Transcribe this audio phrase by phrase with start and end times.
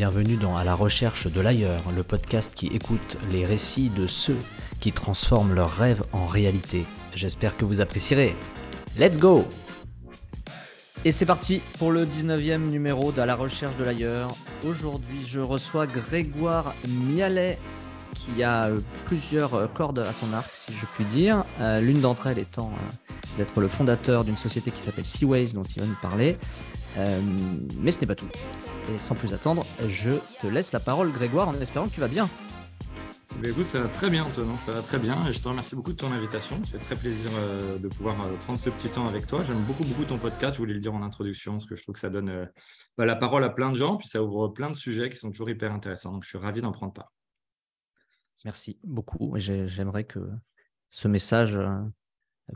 [0.00, 4.38] Bienvenue dans À la recherche de l'ailleurs, le podcast qui écoute les récits de ceux
[4.80, 6.86] qui transforment leurs rêves en réalité.
[7.14, 8.34] J'espère que vous apprécierez.
[8.98, 9.46] Let's go
[11.04, 14.34] Et c'est parti pour le 19e numéro d'À la recherche de l'ailleurs.
[14.64, 17.58] Aujourd'hui, je reçois Grégoire Mialet
[18.14, 21.44] qui a euh, plusieurs euh, cordes à son arc, si je puis dire.
[21.60, 22.72] Euh, l'une d'entre elles étant
[23.36, 26.38] d'être le fondateur d'une société qui s'appelle Seaways, dont il va nous parler.
[26.96, 28.28] Mais ce n'est pas tout.
[28.94, 32.08] Et sans plus attendre, je te laisse la parole, Grégoire, en espérant que tu vas
[32.08, 32.28] bien.
[33.42, 35.16] Eh écoute, ça va très bien, Antonin, ça va très bien.
[35.26, 36.62] Et je te remercie beaucoup de ton invitation.
[36.64, 37.30] Ça fait très plaisir
[37.78, 39.42] de pouvoir prendre ce petit temps avec toi.
[39.44, 40.54] J'aime beaucoup, beaucoup ton podcast.
[40.54, 42.50] Je voulais le dire en introduction, parce que je trouve que ça donne
[42.98, 45.30] bah, la parole à plein de gens, puis ça ouvre plein de sujets qui sont
[45.30, 46.12] toujours hyper intéressants.
[46.12, 47.12] Donc, je suis ravi d'en prendre part.
[48.44, 49.34] Merci beaucoup.
[49.36, 50.20] J'aimerais que
[50.90, 51.78] ce message, euh,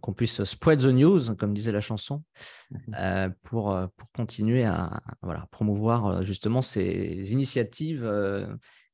[0.00, 2.22] qu'on puisse spread the news, comme disait la chanson,
[2.70, 2.80] mhm.
[2.98, 8.08] euh, pour, euh, pour continuer à voilà, promouvoir justement ces initiatives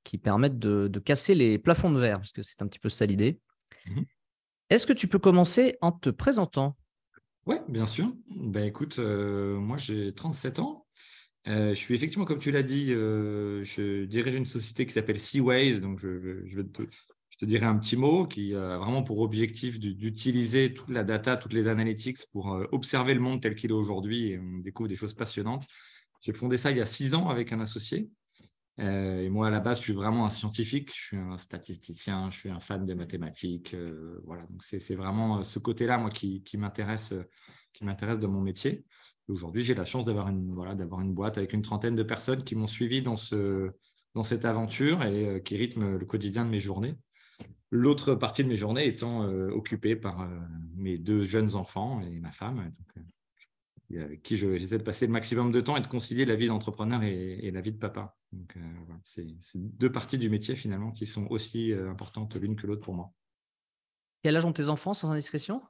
[0.04, 3.06] qui permettent de, casser les plafonds de verre, parce que c'est un petit peu ça
[3.06, 3.40] l'idée.
[3.86, 4.04] Mhm.
[4.70, 6.76] Est-ce que tu peux commencer en te présentant?
[7.46, 8.12] Oui, bien sûr.
[8.28, 10.86] Ben, écoute, moi j'ai 37 ans.
[11.48, 15.18] Euh, je suis effectivement, comme tu l'as dit, euh, je dirige une société qui s'appelle
[15.18, 15.80] Seaways.
[15.80, 16.82] Donc, je, je, je, te,
[17.44, 21.69] dirai un petit mot qui a vraiment pour objectif d'utiliser toute la data, toutes les
[21.69, 25.14] analytics pour euh, observer le monde tel qu'il est aujourd'hui et on découvre des choses
[25.14, 25.66] passionnantes.
[26.20, 28.10] J'ai fondé ça il y a six ans avec un associé.
[28.78, 30.91] et moi, à la base, je suis vraiment un scientifique.
[30.94, 33.75] Je suis un statisticien, je suis un fan de mathématiques.
[34.25, 34.42] voilà.
[34.50, 37.14] Donc, c'est vraiment ce côté-là, moi, qui, qui m'intéresse,
[37.80, 38.84] de mon métier.
[39.28, 42.56] Aujourd'hui, j'ai la chance d'avoir une, voilà, une boîte avec une trentaine de personnes qui
[42.56, 43.70] m'ont suivi dans, ce,
[44.14, 46.97] dans cette aventure et euh, qui rythment le quotidien de mes journées.
[47.70, 50.26] L'autre partie de mes journées étant euh, occupée par euh,
[50.74, 52.72] mes deux jeunes enfants et ma femme,
[53.94, 57.02] avec qui j'essaie de passer le maximum de temps et de concilier la vie d'entrepreneur
[57.02, 58.16] et, la vie de papa.
[58.32, 62.82] Donc, voilà, c'est deux parties du métier finalement qui sont aussi importantes l'une que l'autre
[62.82, 63.12] pour moi.
[64.22, 65.60] Quel âge ont tes enfants sans indiscrétion?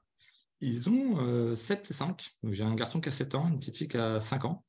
[0.61, 2.31] Ils ont 7 euh, et 5.
[2.51, 4.65] J'ai un garçon qui a 7 ans, une petite fille qui a 5 ans.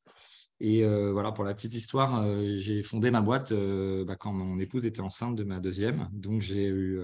[0.64, 4.60] Et euh, voilà, pour la petite histoire, euh, j'ai fondé ma boîte bah, quand mon
[4.60, 6.08] épouse était enceinte de ma deuxième.
[6.14, 7.00] Donc, j'ai eu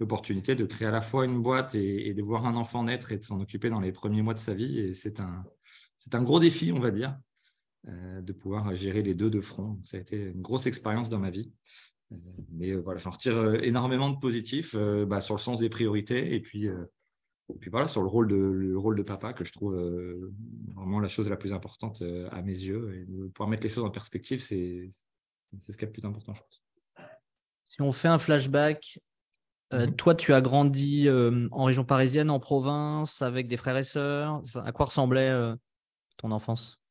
[0.00, 3.16] l'opportunité de créer à la fois une boîte et, de voir un enfant naître et
[3.16, 4.78] de s'en occuper dans les premiers mois de sa vie.
[4.78, 5.44] Et c'est un,
[5.96, 7.18] c'est un gros défi, on va dire,
[7.86, 9.78] de pouvoir gérer les deux de front.
[9.82, 11.54] Ça a été une grosse expérience dans ma vie.
[12.52, 16.68] mais voilà, j'en retire énormément de positifs bah, sur le sens des priorités et puis
[17.60, 20.32] puis voilà, sur le rôle de, le rôle de papa, que je trouve euh,
[20.74, 22.94] vraiment la chose la plus importante euh, à mes yeux.
[22.94, 24.88] Et de pouvoir mettre les choses en perspective, c'est
[25.60, 26.62] ce qui est le plus important, je pense.
[27.64, 29.00] Si on fait un flashback,
[29.72, 29.96] euh, mhm.
[29.96, 34.42] toi, tu as grandi en région parisienne, en province, avec des frères et sœurs.
[34.56, 35.32] à quoi ressemblait
[36.16, 36.82] ton enfance?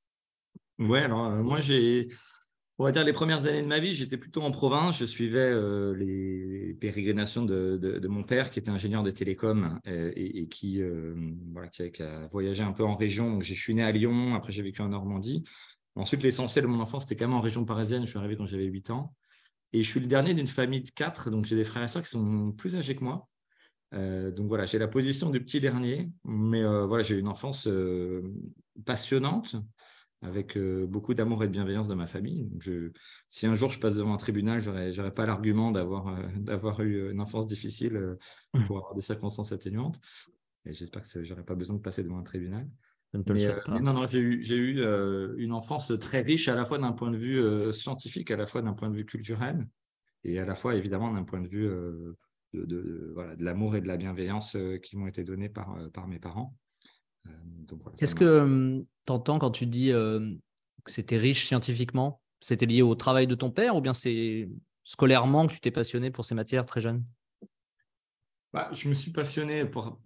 [0.78, 2.08] Ouais, alors moi, j'ai
[2.80, 4.98] on va dire les premières années de ma vie, j'étais plutôt en province.
[4.98, 10.48] Je suivais euh, les pérégrinations de, mon père, qui était ingénieur des télécoms euh, et,
[10.48, 11.14] qui, euh,
[12.00, 13.42] a, voyagé un peu en région.
[13.42, 15.44] Je suis né à Lyon, après j'ai vécu en Normandie.
[15.96, 18.06] Ensuite, l'essentiel de mon enfance, c'était quand même en région parisienne.
[18.06, 19.14] Je suis arrivé quand j'avais 8 ans.
[19.74, 22.04] Et je suis le dernier d'une famille de quatre, donc j'ai des frères et sœurs
[22.04, 23.28] qui sont plus âgés que moi.
[23.92, 27.68] donc voilà, j'ai la position du petit dernier, mais voilà, j'ai une enfance
[28.86, 29.58] passionnante
[30.22, 32.50] avec euh, beaucoup d'amour et de bienveillance de ma famille.
[32.60, 32.92] je,
[33.28, 36.82] si un jour je passe devant un tribunal, j'aurais, j'aurais pas l'argument d'avoir, euh, d'avoir
[36.82, 38.16] eu une enfance difficile euh,
[38.54, 38.66] mmh.
[38.66, 40.00] pour avoir des circonstances atténuantes.
[40.66, 42.68] Et j'espère que j'aurais pas besoin de passer devant un tribunal.
[43.14, 43.48] Mais,
[43.82, 44.84] non, non, j'ai eu,
[45.38, 48.62] une enfance très riche à la fois d'un point de vue scientifique, à la fois
[48.62, 49.68] d'un point de vue culturel,
[50.24, 52.16] et à la fois évidemment d'un point de vue de,
[52.54, 56.20] de, voilà, de l'amour et de la bienveillance qui m'ont été donnés par, par mes
[56.20, 56.56] parents.
[57.98, 62.22] Qu'est-ce que tu entends quand tu dis que c'était riche scientifiquement?
[62.40, 64.50] C'était lié au travail de ton père ou bien c'est
[64.84, 67.04] scolairement que tu t'es passionné pour ces matières très jeune
[68.52, 70.00] bah, je me suis passionné par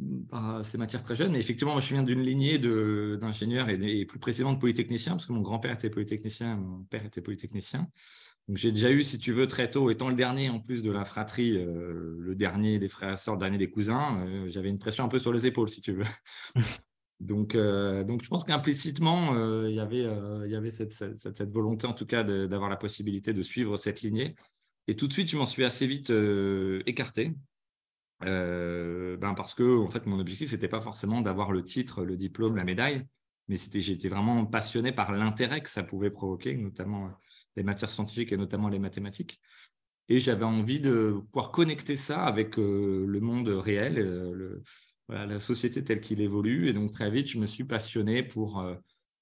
[0.64, 4.52] ces matières très jeunes, mais effectivement, moi, je viens d'une lignée d'ingénieurs et, plus précisément
[4.52, 7.88] de polytechniciens, parce que mon grand-père était polytechnicien, mon père était polytechnicien.
[8.50, 10.92] Donc, j'ai déjà eu, si tu veux, très tôt, étant le dernier en plus de
[10.92, 15.06] la fratrie, le dernier des frères et sœurs, le dernier des cousins, j'avais une pression
[15.06, 16.06] un peu sur les épaules, si tu veux.
[17.20, 20.94] Donc, euh, donc je pense qu'implicitement, euh, il y avait, euh, il y avait cette,
[21.52, 24.36] volonté, en tout cas, d'avoir la possibilité de suivre cette lignée.
[24.88, 26.12] Et tout de suite, je m'en suis assez vite
[26.86, 27.34] écarté.
[28.22, 32.58] ben parce que, en fait, mon objectif, c'était pas forcément d'avoir le titre, le diplôme,
[32.58, 33.06] la médaille,
[33.48, 37.12] mais j'étais vraiment passionné par l'intérêt que ça pouvait provoquer, notamment
[37.56, 39.40] les matières scientifiques et notamment les mathématiques.
[40.10, 44.62] Et j'avais envie de pouvoir connecter ça avec le monde réel,
[45.14, 46.68] la société telle qu'il évolue.
[46.68, 48.76] Et donc, très vite, je me suis passionné pour, euh,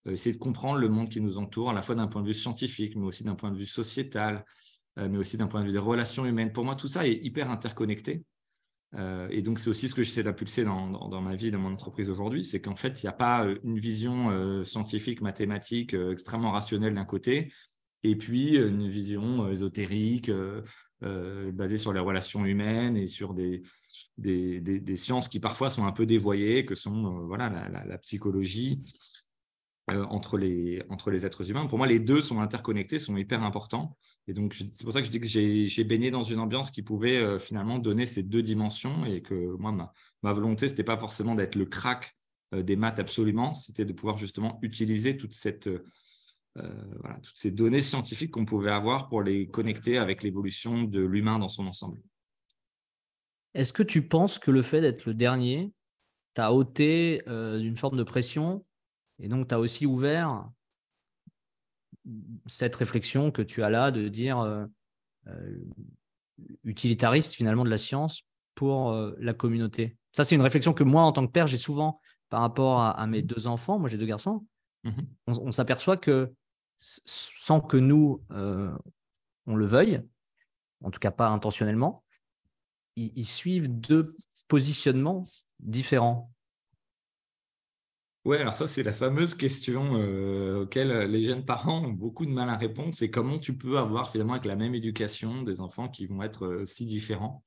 [0.09, 2.33] essayer de comprendre le monde qui nous entoure, à la fois d'un point de vue
[2.33, 4.45] scientifique, mais aussi d'un point de vue sociétal,
[4.97, 6.51] mais aussi d'un point de vue des relations humaines.
[6.51, 8.23] Pour moi, tout ça est hyper interconnecté.
[9.29, 12.09] et donc, c'est aussi ce que j'essaie d'impulser dans, dans, ma vie, dans mon entreprise
[12.09, 17.05] aujourd'hui, c'est qu'en fait, il n'y a pas une vision scientifique, mathématique, extrêmement rationnelle d'un
[17.05, 17.53] côté,
[18.03, 20.31] et puis une vision ésotérique,
[21.01, 23.61] basée sur les relations humaines et sur des,
[24.17, 28.83] des, sciences qui parfois sont un peu dévoyées, que sont voilà, la, psychologie,
[29.89, 31.65] euh, entre, les, entre les êtres humains.
[31.65, 33.97] Pour moi, les deux sont interconnectés, sont hyper importants.
[34.27, 36.83] Et donc, c'est pour ça que je dis que j'ai baigné dans une ambiance qui
[36.83, 40.97] pouvait euh, finalement donner ces deux dimensions et que moi, ma, ma volonté, c'était pas
[40.97, 42.15] forcément d'être le crack
[42.53, 45.67] euh, des maths absolument, c'était de pouvoir justement utiliser toute cette,
[46.55, 51.39] voilà, toutes ces données scientifiques qu'on pouvait avoir pour les connecter avec l'évolution de l'humain
[51.39, 51.99] dans son ensemble.
[53.53, 55.73] Est-ce que tu penses que le fait d'être le dernier
[56.33, 58.63] t'a ôté d'une forme de pression
[59.21, 60.49] et donc, tu as aussi ouvert
[62.47, 64.65] cette réflexion que tu as là de dire euh,
[65.27, 65.59] euh,
[66.63, 68.23] utilitariste finalement de la science
[68.55, 69.95] pour euh, la communauté?
[70.11, 73.07] Ça, c'est une réflexion que moi, en tant que père, j'ai souvent par rapport à,
[73.07, 73.77] mes deux enfants.
[73.77, 74.45] Moi, j'ai deux garçons.
[74.85, 75.05] Mm-hmm.
[75.27, 76.33] On, s'aperçoit que
[76.79, 80.01] sans que nous, on le veuille,
[80.81, 82.03] en tout cas pas intentionnellement,
[82.95, 84.15] ils suivent deux
[84.47, 85.25] positionnements
[85.59, 86.31] différents.
[88.23, 92.25] Ouais, alors ça, c'est la fameuse question euh, auquel euh, les jeunes parents ont beaucoup
[92.27, 92.93] de mal à répondre.
[92.93, 96.45] C'est comment tu peux avoir finalement avec la même éducation des enfants qui vont être
[96.45, 97.43] euh, si différents?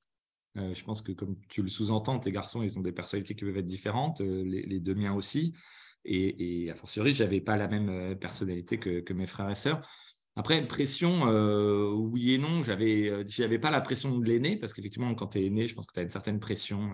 [0.56, 3.56] je pense que comme tu le sous-entends, tes garçons, ils ont des personnalités qui peuvent
[3.56, 5.52] être différentes, les, deux miens aussi.
[6.04, 9.84] Et, et a fortiori, j'avais pas la même personnalité que, mes frères et sœurs.
[10.36, 11.22] Après, pression,
[11.94, 12.62] oui et non.
[12.62, 15.86] J'avais, j'avais pas la pression de l'aîné parce qu'effectivement, quand tu es aîné, je pense
[15.86, 16.90] que tu as une certaine pression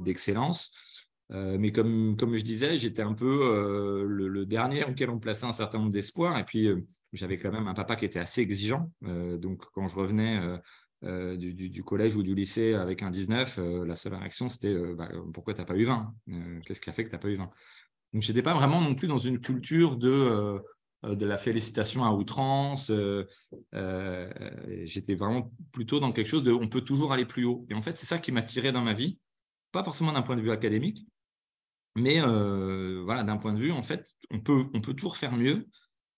[0.00, 0.72] d'excellence.
[1.30, 5.44] Euh, mais comme, comme je disais, j'étais un peu euh, le, dernier auquel on plaçait
[5.44, 6.38] un certain nombre d'espoirs.
[6.38, 8.90] Et puis, euh, j'avais quand même un papa qui était assez exigeant.
[9.02, 10.40] donc, quand je revenais
[11.02, 15.60] du, collège ou du lycée avec un 19, la seule réaction, c'était bah, pourquoi tu
[15.60, 16.14] n'as pas eu 20
[16.66, 17.50] Qu'est-ce qui a fait que tu n'as pas eu 20
[18.12, 20.60] Donc, je n'étais pas vraiment non plus dans une culture de,
[21.04, 22.90] de la félicitation à outrance.
[24.82, 27.66] j'étais vraiment plutôt dans quelque chose de on peut toujours aller plus haut.
[27.70, 29.18] Et en fait, c'est ça qui m'a tiré dans ma vie.
[29.72, 31.06] Pas forcément d'un point de vue académique,
[31.98, 35.32] mais euh, voilà, d'un point de vue, en fait, on peut, on peut toujours faire
[35.32, 35.66] mieux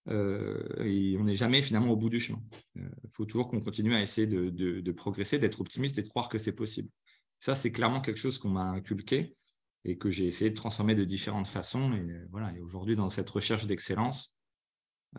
[0.08, 2.42] euh, et on n'est jamais finalement au bout du chemin.
[2.74, 6.08] Il euh, faut toujours qu'on continue à essayer de, de, progresser, d'être optimiste et de
[6.08, 6.90] croire que c'est possible.
[7.38, 9.36] Ça, c'est clairement quelque chose qu'on m'a inculqué
[9.84, 11.92] et que j'ai essayé de transformer de différentes façons.
[11.94, 14.36] Et voilà, et aujourd'hui, dans cette recherche d'excellence,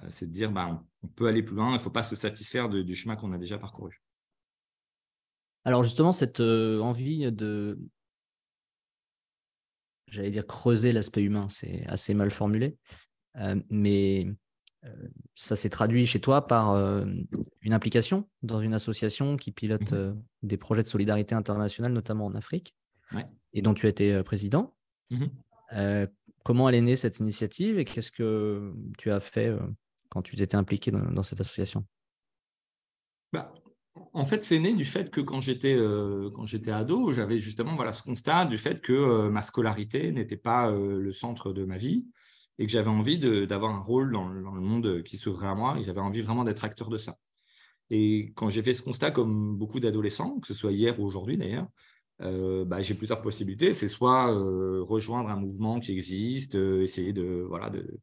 [0.10, 2.70] c'est de dire, bah, on, peut aller plus loin, il ne faut pas se satisfaire
[2.70, 4.02] du chemin qu'on a déjà parcouru.
[5.66, 7.78] Alors justement, cette envie de,
[10.12, 12.78] j'allais dire creuser l'aspect humain, c'est assez mal formulé,
[13.38, 14.28] euh, mais
[14.84, 17.06] euh, ça s'est traduit chez toi par euh,
[17.62, 20.22] une implication dans une association qui pilote mhm.
[20.44, 22.76] des projets de solidarité internationale, notamment en Afrique,
[23.54, 24.76] et dont tu as été président.
[25.10, 25.30] Mhm.
[26.44, 29.56] Comment elle est née cette initiative et qu'est-ce que tu as fait
[30.10, 31.86] quand tu étais impliqué dans, cette association?
[33.34, 33.54] Bah,
[34.14, 37.76] en fait, c'est né du fait que quand j'étais euh, quand j'étais ado, j'avais justement
[37.76, 41.66] voilà ce constat du fait que euh, ma scolarité n'était pas euh, le centre de
[41.66, 42.08] ma vie
[42.60, 43.18] et que j'avais envie
[43.48, 46.64] d'avoir un rôle dans, le monde qui s'ouvrait à moi et j'avais envie vraiment d'être
[46.64, 47.18] acteur de ça.
[47.90, 51.38] Et quand j'ai fait ce constat, comme beaucoup d'adolescents, que ce soit hier ou aujourd'hui
[51.38, 51.68] d'ailleurs,
[52.22, 53.74] bah, j'ai plusieurs possibilités.
[53.74, 54.28] C'est soit
[54.82, 58.00] rejoindre un mouvement qui existe, essayer de voilà de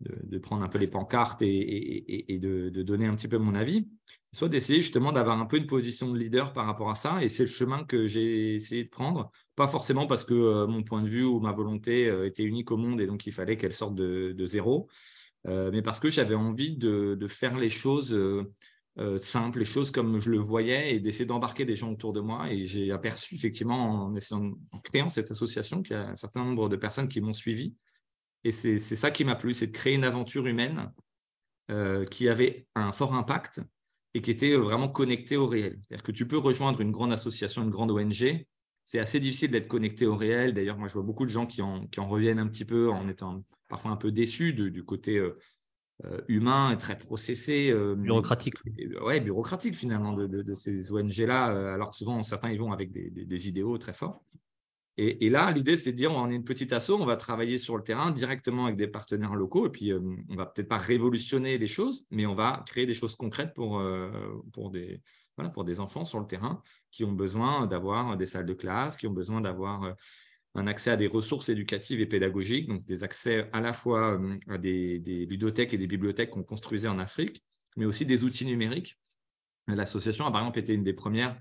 [0.00, 3.88] de, prendre un peu les pancartes et, de, donner un petit peu mon avis,
[4.32, 7.22] soit d'essayer justement d'avoir un peu une position de leader par rapport à ça.
[7.22, 9.30] Et c'est le chemin que j'ai essayé de prendre.
[9.56, 12.70] Pas forcément parce que euh, mon point de vue ou ma volonté euh, était unique
[12.70, 14.88] au monde et donc il fallait qu'elle sorte de, zéro,
[15.46, 18.16] euh, mais parce que j'avais envie de, faire les choses
[19.18, 22.50] simples, les choses comme je le voyais et d'essayer d'embarquer des gens autour de moi.
[22.50, 26.76] Et j'ai aperçu effectivement en, créant cette association qu'il y a un certain nombre de
[26.76, 27.74] personnes qui m'ont suivi
[28.44, 30.92] et c'est ça qui m'a plu, c'est de créer une aventure humaine
[31.70, 33.60] euh, qui avait un fort impact
[34.14, 35.80] et qui était vraiment connectée au réel.
[35.88, 38.46] C'est-à-dire que tu peux rejoindre une grande association, une grande ONG.
[38.84, 40.54] C'est assez difficile d'être connecté au réel.
[40.54, 42.90] D'ailleurs, moi, je vois beaucoup de gens qui en, qui en, reviennent un petit peu
[42.90, 45.38] en étant parfois un peu déçus du côté euh, euh,
[46.28, 47.74] humain et très processé.
[47.96, 48.54] bureaucratique.
[49.02, 52.92] ouais, bureaucratique finalement de, de, de ces ONG-là, alors que souvent, certains, ils vont avec
[52.92, 54.22] des, des, des idéaux très forts.
[55.00, 57.76] Et, là, l'idée, c'est de dire, on est une petite asso, on va travailler sur
[57.76, 60.76] le terrain directement avec des partenaires locaux, et puis on euh, on va peut-être pas
[60.76, 64.10] révolutionner les choses, mais on va créer des choses concrètes pour, euh,
[64.52, 65.00] pour, des,
[65.36, 68.96] voilà, pour des enfants sur le terrain qui ont besoin d'avoir des salles de classe,
[68.96, 69.92] qui ont besoin d'avoir euh,
[70.58, 74.58] un accès à des ressources éducatives et pédagogiques, donc des accès à la fois à
[74.58, 74.98] des,
[75.28, 77.42] ludothèques et des bibliothèques qu'on construisait en Afrique,
[77.76, 78.98] mais aussi des outils numériques.
[79.68, 81.38] L'association a par exemple été une des premières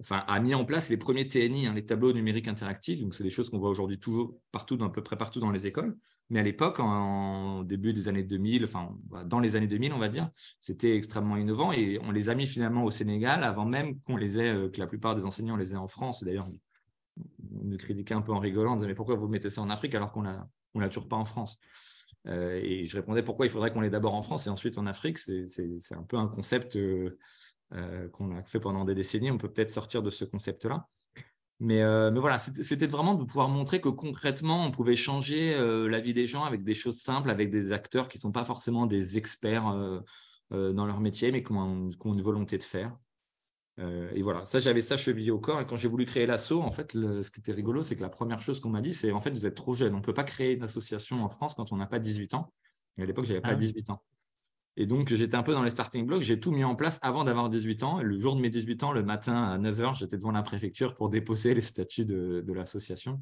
[0.00, 3.00] enfin, a mis en place les premiers TNI, hein, les tableaux numériques interactifs.
[3.00, 5.66] Donc, c'est des choses qu'on voit aujourd'hui toujours partout, à peu près partout dans les
[5.66, 5.96] écoles.
[6.28, 8.96] Mais à l'époque, en, début des années 2000, enfin,
[9.26, 12.46] dans les années 2000, on va dire, c'était extrêmement innovant et on les a mis
[12.46, 15.72] finalement au Sénégal avant même qu'on les ait, euh, que la plupart des enseignants les
[15.72, 16.24] aient en France.
[16.24, 16.48] D'ailleurs,
[17.18, 19.70] on nous critiquait un peu en rigolant, on disait, mais pourquoi vous mettez ça en
[19.70, 21.58] Afrique alors qu'on l'a, on l'a toujours pas en France?
[22.28, 24.86] Euh, et je répondais pourquoi il faudrait qu'on l'ait d'abord en France et ensuite en
[24.86, 25.18] Afrique?
[25.18, 25.46] C'est,
[25.92, 27.18] un peu un concept euh,
[27.74, 29.30] euh, qu'on a fait pendant des décennies.
[29.30, 30.88] On peut peut-être sortir de ce concept-là.
[31.58, 35.56] Mais, mais, voilà, c'était vraiment de pouvoir montrer que concrètement, on pouvait changer
[35.88, 38.44] la vie des gens avec des choses simples, avec des acteurs qui ne sont pas
[38.44, 39.64] forcément des experts
[40.50, 42.94] dans leur métier, mais qui ont, une volonté de faire.
[43.78, 45.60] Et voilà, ça, j'avais ça chevillé au corps.
[45.60, 48.08] Et quand j'ai voulu créer l'assaut, en fait, ce qui était rigolo, c'est que la
[48.08, 49.94] première chose qu'on m'a dit, c'est en fait, vous êtes trop jeune.
[49.94, 52.52] On ne peut pas créer une association en France quand on n'a pas 18 ans.
[52.96, 54.02] Et à l'époque, j'avais n'avais pas 18 ah ans.
[54.78, 56.22] Et donc, j'étais un peu dans les starting blocks.
[56.22, 58.00] J'ai tout mis en place avant d'avoir 18 ans.
[58.00, 60.94] Et le jour de mes 18 ans, le matin à 9h, j'étais devant la préfecture
[60.94, 63.20] pour déposer les statuts de, l'association.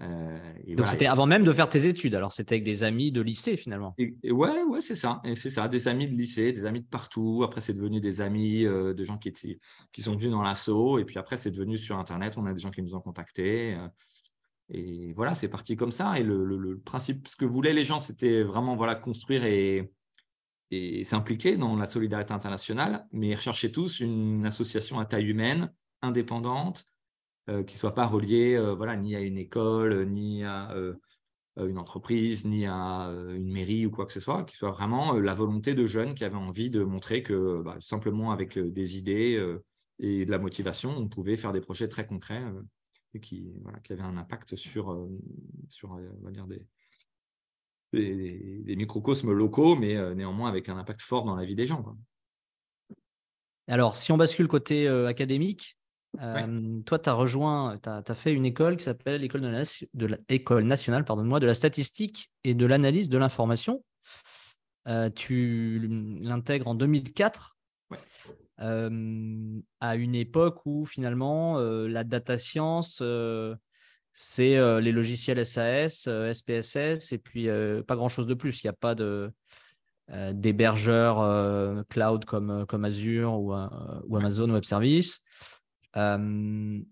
[0.00, 0.38] Euh,
[0.76, 2.14] donc, c'était avant même de faire tes études.
[2.14, 3.94] Alors, c'était avec des amis de lycée finalement.
[3.98, 5.20] Et, ouais, ouais, c'est ça.
[5.24, 5.68] Et c'est ça.
[5.68, 7.42] Des amis de lycée, des amis de partout.
[7.44, 9.58] Après, c'est devenu des amis euh, de gens qui, étaient,
[9.92, 10.98] qui sont venus dans l'assaut.
[10.98, 12.38] Et puis après, c'est devenu sur Internet.
[12.38, 13.74] On a des gens qui nous ont contactés.
[13.74, 13.88] Euh,
[14.70, 16.18] et voilà, c'est parti comme ça.
[16.18, 19.92] Et le, le, principe, ce que voulaient les gens, c'était vraiment voilà construire et
[20.70, 26.84] et s'impliquer dans la solidarité internationale, mais rechercher tous une association à taille humaine, indépendante,
[27.48, 30.94] euh, qui ne soit pas reliée euh, voilà, ni à une école, ni à euh,
[31.56, 35.34] une entreprise, ni à une mairie ou quoi que ce soit, qui soit vraiment la
[35.34, 39.56] volonté de jeunes qui avaient envie de montrer que bah, simplement avec des idées
[39.98, 42.44] et de la motivation, on pouvait faire des projets très concrets
[43.14, 45.08] et qui, voilà, qui avaient un impact sur,
[45.68, 46.64] sur on va dire des,
[47.92, 51.96] des, microcosmes locaux, mais euh, néanmoins avec un impact fort dans la vie des gens.
[53.66, 55.77] Alors, si on bascule côté euh, académique,
[56.20, 59.40] euh, toi, tu as rejoint, tu as, fait une école qui s'appelle l'École
[59.94, 63.84] de nationale pardonne-moi, de la statistique et de l'analyse de l'information.
[65.14, 65.88] tu
[66.20, 67.56] l'intègres en 2004
[68.58, 73.02] à une époque où finalement la data science
[74.20, 78.62] c'est euh, les logiciels SAS, SPSS euh, et puis euh, pas grand chose de plus.
[78.62, 79.32] Il n'y a pas de
[80.32, 85.20] d'hébergeurs cloud comme, comme Azure ou, ou Amazon Web Service.
[85.92, 86.84] Qu'est-ce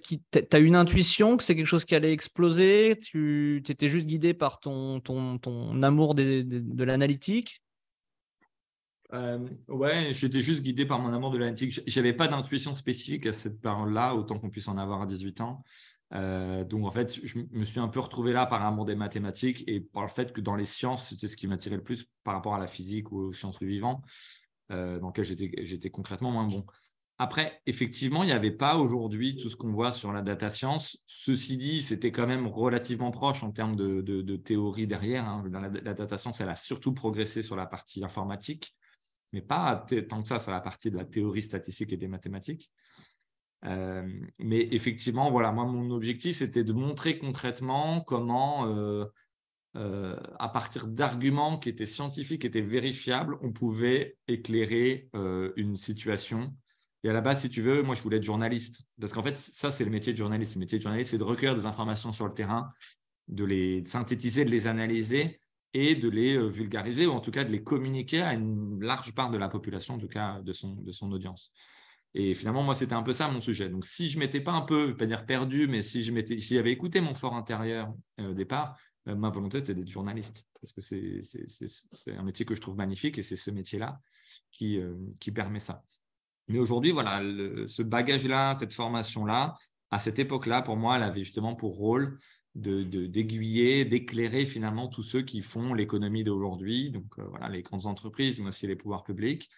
[0.00, 2.98] qui t'as une intuition que c'est quelque chose qui allait exploser?
[3.00, 7.62] Tu étais juste guidé par ton, ton, ton amour de l'analytique?
[9.14, 11.80] Euh, ouais, j'étais juste guidé par mon amour de l'analytique.
[11.86, 15.62] J'avais pas d'intuition spécifique à cette parole-là, autant qu'on puisse en avoir à 18 ans.
[16.14, 19.64] Euh, donc en fait, je me suis un peu retrouvé là par amour des mathématiques
[19.66, 22.34] et par le fait que dans les sciences, c'était ce qui m'attirait le plus par
[22.34, 24.02] rapport à la physique ou aux sciences du vivant,
[24.70, 26.64] euh, dans lequel j'étais concrètement moins bon.
[27.20, 31.02] Après, effectivement, il n'y avait pas aujourd'hui tout ce qu'on voit sur la data science.
[31.06, 35.28] Ceci dit, c'était quand même relativement proche en termes de, théorie derrière.
[35.28, 35.44] Hein.
[35.50, 38.76] La, la, data science, elle a surtout progressé sur la partie informatique
[39.32, 42.70] mais pas tant que ça sur la partie de la théorie statistique et des mathématiques.
[43.64, 44.08] Euh,
[44.38, 49.04] mais effectivement, voilà, moi, mon objectif, c'était de montrer concrètement comment, euh,
[49.76, 55.10] euh, à partir d'arguments qui étaient scientifiques, qui étaient vérifiables, on pouvait éclairer
[55.56, 56.54] une situation.
[57.04, 58.82] Et à la base, si tu veux, moi, je voulais être journaliste.
[59.00, 60.54] Parce qu'en fait, ça, c'est le métier de journaliste.
[60.54, 62.72] Le métier de journaliste, c'est de recueillir des informations sur le terrain,
[63.28, 65.40] de les synthétiser, de les analyser
[65.74, 69.14] et de les euh, vulgariser ou en tout cas de les communiquer à une large
[69.14, 71.52] part de la population, en tout cas de son, de son audience.
[72.14, 73.68] Et finalement, moi, c'était un peu ça mon sujet.
[73.68, 77.00] Donc, si je m'étais pas un peu, pas dire perdu, mais si si j'avais écouté
[77.00, 78.72] mon fort intérieur euh, au départ, euh,
[79.16, 81.22] ma volonté c'était d'être journaliste parce que c'est,
[82.08, 84.00] un métier que je trouve magnifique et c'est ce métier-là
[84.50, 84.80] qui,
[85.20, 85.82] qui permet ça.
[86.48, 87.20] Mais aujourd'hui, voilà,
[87.66, 89.54] ce bagage-là, cette formation-là,
[89.90, 92.18] à cette époque-là, pour moi, elle avait justement pour rôle
[92.54, 97.86] d'aiguiller, de, d'éclairer finalement tous ceux qui font l'économie d'aujourd'hui, donc euh, voilà, les grandes
[97.86, 99.48] entreprises, mais aussi les pouvoirs publics,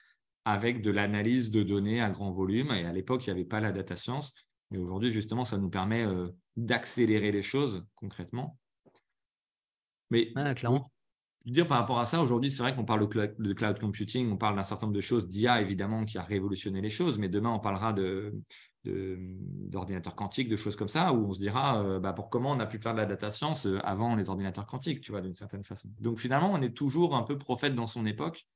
[0.44, 2.70] avec de l'analyse de données à grand volume.
[2.72, 4.34] Et à l'époque, il n'y avait pas la data science,
[4.70, 8.58] mais aujourd'hui, justement, ça nous permet euh, d'accélérer les choses concrètement.
[10.10, 10.90] Mais clairement.
[11.44, 14.56] dire par rapport à ça, aujourd'hui, c'est vrai qu'on parle de cloud computing, on parle
[14.56, 17.60] d'un certain nombre de choses, d'IA évidemment, qui a révolutionné les choses, mais demain, on
[17.60, 18.34] parlera de,
[18.84, 22.60] d'ordinateurs quantiques, de choses comme ça, où on se dira euh, bah, pour comment on
[22.60, 25.34] a pu faire de la data science euh, avant les ordinateurs quantiques, tu vois, d'une
[25.34, 25.90] certaine façon.
[26.00, 28.46] Donc finalement, on est toujours un peu prophète dans son époque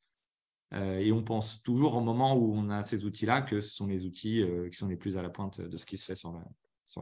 [0.73, 3.87] euh, et on pense toujours au moment où on a ces outils-là que ce sont
[3.87, 6.33] les outils qui sont les plus à la pointe de ce qui se fait sur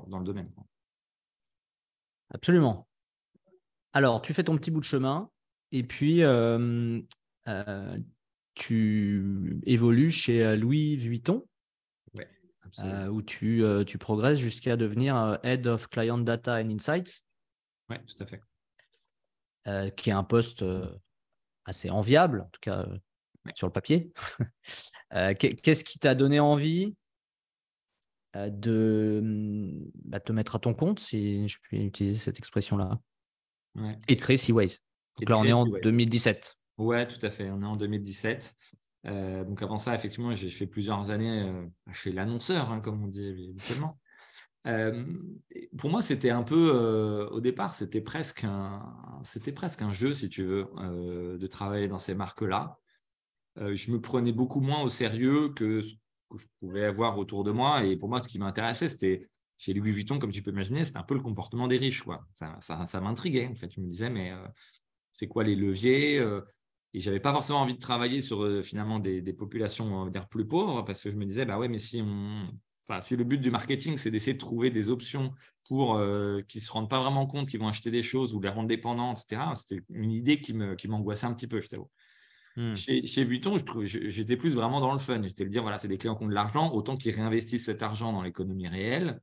[0.07, 0.47] dans le domaine.
[2.31, 2.89] Absolument.
[3.93, 5.31] Alors, tu fais ton petit bout de chemin
[5.71, 7.01] et puis euh,
[7.49, 7.99] euh,
[8.55, 11.47] tu évolues chez Louis Vuitton.
[13.11, 17.23] où tu, tu progresses jusqu'à devenir Head of Client Data and Insights.
[17.91, 19.95] Oui, tout à fait.
[19.97, 20.65] qui est un poste
[21.65, 22.87] assez enviable, en tout cas
[23.55, 24.13] sur le papier.
[25.39, 26.95] Qu'est-ce qui t'a donné envie
[28.37, 29.21] euh, de
[30.05, 32.99] bah, te mettre à ton compte, si je puis utiliser cette expression-là,
[34.09, 34.79] et de créer Seaways.
[35.19, 36.57] Donc là, on est en 2017.
[36.79, 37.51] Ouais, tout à fait.
[37.51, 38.55] On est en 2017.
[39.07, 43.09] Euh, donc avant ça, effectivement, j'ai fait plusieurs années euh, chez l'annonceur, hein, comme on
[43.09, 43.99] dit habituellement.
[45.77, 50.29] pour moi, c'était un peu, au départ, c'était presque un, c'était presque un jeu, si
[50.29, 50.67] tu veux,
[51.39, 52.79] de travailler dans ces marques-là.
[53.57, 55.83] je me prenais beaucoup moins au sérieux que
[56.33, 57.85] que je pouvais avoir autour de moi.
[57.85, 59.29] Et pour moi, ce qui m'intéressait, c'était
[59.63, 62.03] chez Louis Vuitton, comme tu peux imaginer, c'était un peu le comportement des riches.
[62.03, 62.27] Quoi.
[62.33, 63.47] Ça, ça, ça m'intriguait.
[63.47, 64.45] En fait, je me disais, mais euh,
[65.13, 66.41] c'est quoi les leviers euh,
[66.95, 70.11] Et j'avais pas forcément envie de travailler sur euh, finalement des, des, populations, on va
[70.11, 72.49] dire, plus pauvres, parce que je me disais, bah ouais, mais si on,
[72.89, 75.33] enfin, si le but du marketing, c'est d'essayer de trouver des options
[75.69, 78.49] pour euh, qui se rendent pas vraiment compte qu'ils vont acheter des choses ou les
[78.49, 79.43] rendre dépendants, etc.
[79.55, 81.91] C'était une idée qui me, qui m'angoissait un petit peu, je t'avoue.
[82.57, 82.75] Hmm.
[82.75, 85.23] Chez, chez, Vuitton, j'étais plus vraiment dans le fun.
[85.23, 87.85] J'étais le dire, voilà, c'est des clients qui ont de l'argent, autant qu'ils réinvestissent cet
[87.85, 89.21] argent dans l'économie réelle,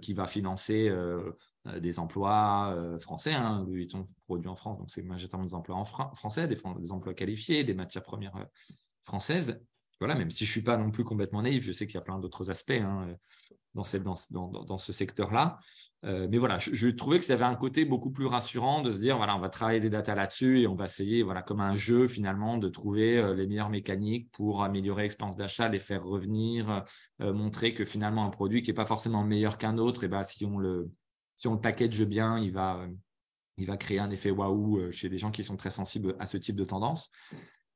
[0.00, 1.32] qui va financer euh,
[1.66, 3.34] euh des emplois euh, français.
[3.34, 3.64] Hein.
[3.68, 5.84] Vuitton produit en France, donc c'est majoritairement des emplois
[6.14, 8.44] français, des, emplois qualifiés, des matières premières euh,
[9.02, 9.60] françaises.
[10.00, 12.02] Voilà, même si je suis pas non plus complètement naïf, je sais qu'il y a
[12.02, 13.08] plein d'autres aspects hein,
[13.74, 13.84] dans,
[14.78, 15.58] ce secteur-là.
[16.04, 19.00] Euh, mais voilà, je, trouvais que ça avait un côté beaucoup plus rassurant de se
[19.00, 21.74] dire voilà, on va travailler des datas là-dessus et on va essayer, voilà, comme un
[21.74, 26.84] jeu finalement, de trouver euh, les meilleures mécaniques pour améliorer l'expérience d'achat, les faire revenir,
[27.20, 30.22] euh, montrer que finalement un produit qui est pas forcément meilleur qu'un autre, et ben
[30.22, 30.88] si on le
[31.34, 32.86] si on le package bien, il va
[33.56, 36.36] il va créer un effet waouh chez des gens qui sont très sensibles à ce
[36.36, 37.10] type de tendance.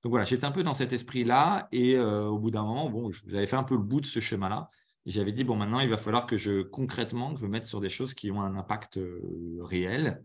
[0.05, 3.46] Donc voilà, j'étais un peu dans cet esprit-là et au bout d'un moment, bon, j'avais
[3.46, 4.68] fait un peu le bout de ce chemin-là
[5.07, 7.81] j'avais dit, bon, maintenant, il va falloir que je, concrètement, que je me mette sur
[7.81, 10.23] des choses qui ont un impact euh, réel.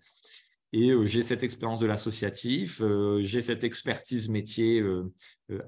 [0.73, 4.83] Et euh, j'ai cette expérience de l'associatif, euh, j'ai cette expertise métier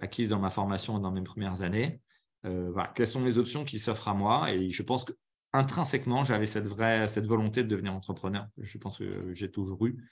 [0.01, 2.01] acquise dans ma formation et dans mes premières années.
[2.43, 4.53] voilà, quelles sont les options qui s'offrent à moi?
[4.53, 5.13] Et je pense que
[5.53, 8.47] intrinsèquement, j'avais cette vraie cette volonté de devenir entrepreneur.
[8.61, 10.03] Je pense que j'ai toujours eu.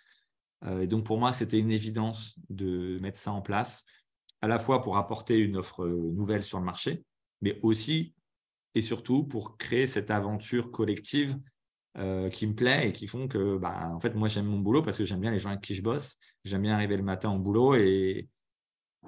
[0.81, 3.85] et donc pour moi, c'était une évidence de mettre ça en place,
[4.41, 7.03] à la fois pour apporter une offre nouvelle sur le marché,
[7.41, 8.15] mais aussi
[8.77, 11.35] et surtout pour créer cette aventure collective
[11.97, 14.83] euh, qui me plaît et qui font que, bah, en fait, moi, j'aime mon boulot
[14.83, 16.19] parce que j'aime bien les gens avec qui je bosse.
[16.45, 18.29] J'aime bien arriver le matin au boulot et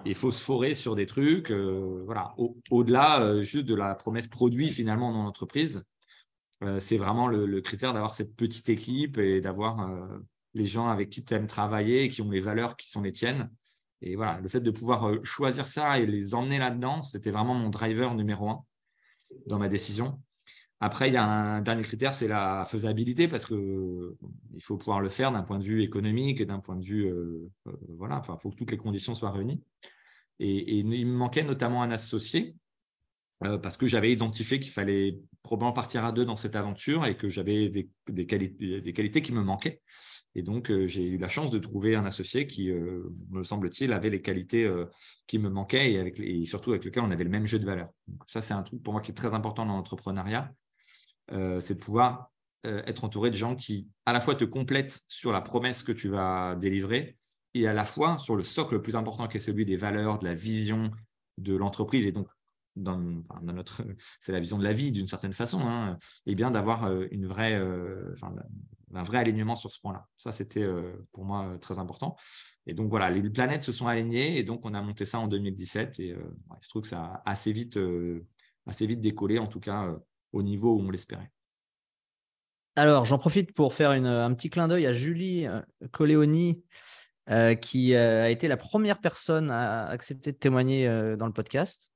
[0.05, 1.51] se forer sur des trucs.
[1.51, 2.34] Euh, voilà,
[2.71, 5.84] au-delà euh, juste de la promesse produit finalement dans l'entreprise.
[6.79, 9.88] c'est vraiment le, le critère d'avoir cette petite équipe et d'avoir
[10.55, 13.12] les gens avec qui tu aimes travailler et qui ont les valeurs qui sont les
[13.12, 13.51] tiennes.
[14.01, 17.69] Et voilà, le fait de pouvoir choisir ça et les emmener là-dedans, c'était vraiment mon
[17.69, 18.65] driver numéro un
[19.47, 20.21] dans ma décision.
[20.81, 24.15] Après, il y a un dernier critère, c'est la faisabilité, parce que
[24.55, 27.05] il faut pouvoir le faire d'un point de vue économique et d'un point de vue,
[27.05, 29.61] euh, euh, voilà, enfin, il faut que toutes les conditions soient réunies.
[30.39, 32.55] Et, il me manquait notamment un associé,
[33.43, 37.17] euh, parce que j'avais identifié qu'il fallait probablement partir à deux dans cette aventure et
[37.17, 39.81] que j'avais des qualités qui me manquaient.
[40.35, 43.91] Et donc, euh, j'ai eu la chance de trouver un associé qui, euh, me semble-t-il,
[43.93, 44.85] avait les qualités euh,
[45.27, 47.65] qui me manquaient et, avec, et surtout avec lequel on avait le même jeu de
[47.65, 47.89] valeur.
[48.07, 50.51] Donc, ça, c'est un truc pour moi qui est très important dans l'entrepreneuriat.
[51.29, 52.31] c'est de pouvoir
[52.63, 56.09] être entouré de gens qui, à la fois, te complètent sur la promesse que tu
[56.09, 57.17] vas délivrer
[57.53, 60.19] et à la fois sur le socle le plus important qui est celui des valeurs,
[60.19, 60.91] de la vision
[61.37, 62.27] de l'entreprise et donc
[62.83, 62.97] dans,
[63.43, 63.83] notre,
[64.19, 67.61] c'est la vision de la vie d'une certaine façon, hein, et bien d'avoir une vraie,
[68.13, 68.33] enfin,
[68.93, 70.07] un vrai alignement sur ce point-là.
[70.17, 72.15] Ça, c'était euh, pour moi euh, très important.
[72.65, 75.27] Et donc voilà, les planètes se sont alignées et donc on a monté ça en
[75.27, 76.17] 2017 et euh,
[76.59, 77.79] il se trouve que ça a assez vite,
[78.67, 79.95] assez vite décollé, en tout cas
[80.33, 81.31] au niveau où on l'espérait.
[82.75, 85.47] Alors, j'en profite pour faire un petit clin d'œil à Julie
[85.91, 86.63] Coléoni,
[87.61, 90.87] qui a été la première personne à accepter de témoigner
[91.17, 91.91] dans le podcast,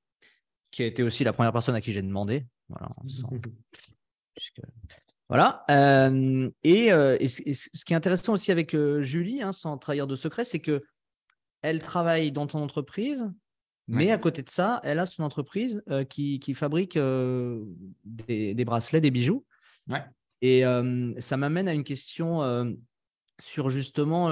[0.74, 2.46] qui a été aussi la première personne à qui j'ai demandé.
[2.68, 2.88] Voilà,
[5.28, 5.64] Voilà.
[5.70, 10.06] Euh, et, euh, et, ce qui est intéressant aussi avec euh, Julie, hein, sans trahir
[10.06, 10.84] de secret, c'est que
[11.62, 13.24] elle travaille dans ton entreprise,
[13.88, 19.00] mais à côté de ça, elle a son entreprise qui, qui, fabrique des, des, bracelets,
[19.00, 19.46] des bijoux.
[19.88, 20.04] Ouais.
[20.42, 20.62] Et
[21.18, 22.76] ça m'amène à une question
[23.40, 24.28] sur justement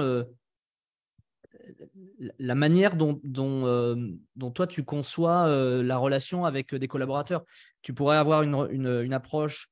[2.39, 5.47] la manière dont, dont, toi tu conçois
[5.83, 7.43] la relation avec des collaborateurs.
[7.81, 9.69] Tu pourrais avoir une, approche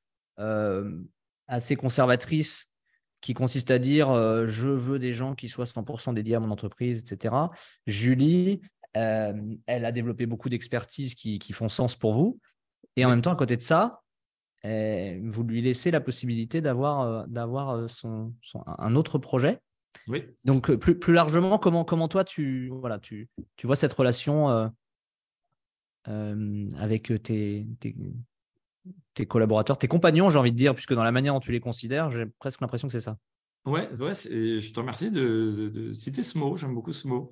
[1.47, 2.71] assez conservatrice
[3.21, 4.09] qui consiste à dire
[4.47, 7.35] je veux des gens qui soient 100% dédiés à mon entreprise, etc.
[7.87, 8.61] Julie,
[8.93, 12.39] elle a développé beaucoup d'expertises qui, font sens pour vous.
[12.95, 14.01] Et en même temps, à côté de ça,
[14.63, 17.27] vous lui laissez la possibilité d'avoir
[18.77, 19.59] un autre projet.
[20.07, 20.25] Oui.
[20.45, 24.71] Donc plus, plus largement, comment, comment toi tu, voilà, tu, tu vois cette relation
[26.05, 27.95] avec tes, tes,
[29.13, 31.59] tes collaborateurs, tes compagnons, j'ai envie de dire, puisque dans la manière dont tu les
[31.59, 33.17] considères, j'ai presque l'impression que c'est ça.
[33.65, 37.31] Ouais, ouais je te remercie de, citer ce mot, j'aime beaucoup ce mot.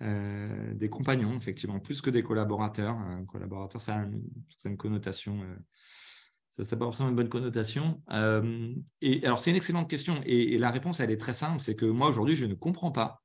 [0.00, 2.96] Euh, des compagnons, effectivement, plus que des collaborateurs.
[2.96, 4.04] Un collaborateur, ça a
[4.64, 5.56] une, connotation, euh,
[6.62, 8.02] ça n'a pas forcément une bonne connotation.
[8.10, 10.20] Euh, et alors, c'est une excellente question.
[10.24, 13.22] Et, la réponse, elle est très simple c'est que moi, aujourd'hui, je ne comprends pas,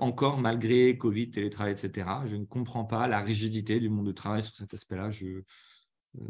[0.00, 4.44] encore malgré Covid, télétravail, etc., je ne comprends pas la rigidité du monde du travail
[4.44, 5.10] sur cet aspect-là.
[5.10, 5.42] Je,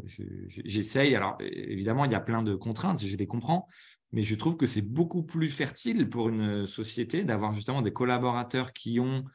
[0.05, 1.15] J'essaye.
[1.15, 3.67] Alors, évidemment, il y a plein de contraintes, je les comprends,
[4.11, 8.73] mais je trouve que c'est beaucoup plus fertile pour une société d'avoir justement des collaborateurs
[8.73, 9.25] qui ont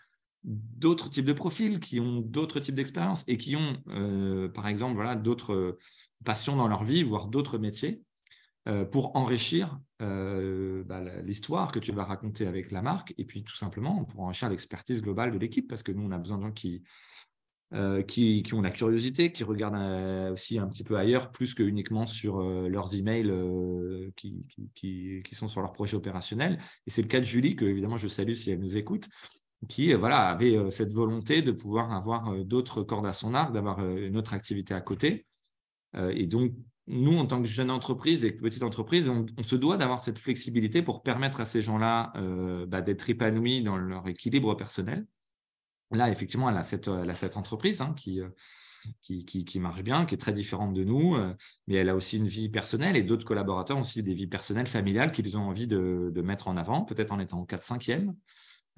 [0.45, 4.95] d'autres types de profils, qui ont d'autres types d'expériences et qui ont, euh, par exemple,
[4.95, 5.79] voilà, d'autres
[6.25, 8.03] passions dans leur vie, voire d'autres métiers,
[8.69, 13.45] euh, pour enrichir euh, bah, l'histoire que tu vas raconter avec la marque et puis
[13.45, 16.43] tout simplement pour enrichir l'expertise globale de l'équipe parce que nous, on a besoin de
[16.43, 16.83] gens qui,
[17.75, 18.03] euh,
[18.53, 22.97] ont la curiosité, qui regardent aussi un petit peu ailleurs, plus que uniquement sur leurs
[22.97, 23.33] emails
[24.17, 26.59] qui, sont sur leur projet opérationnel.
[26.89, 29.09] Et c'est le cas de Julie, que évidemment je salue si elle nous écoute,
[29.69, 34.17] qui voilà, avait cette volonté de pouvoir avoir d'autres cordes à son arc, d'avoir une
[34.17, 35.27] autre activité à côté.
[35.97, 36.53] Et donc,
[36.87, 40.83] nous, en tant que jeune entreprise et petite entreprise, on, se doit d'avoir cette flexibilité
[40.83, 42.13] pour permettre à ces gens-là
[42.69, 45.07] bah, d'être épanouis dans leur équilibre personnel
[45.93, 48.29] Là, effectivement, elle a cette, entreprise hein, euh,
[49.03, 51.33] qui, qui, marche bien, qui est très différente de nous, euh,
[51.69, 54.67] mais elle a aussi une vie personnelle et d'autres collaborateurs ont aussi des vies personnelles,
[54.67, 58.15] familiales qu'ils ont envie de, mettre en avant, peut-être en étant 4-5e,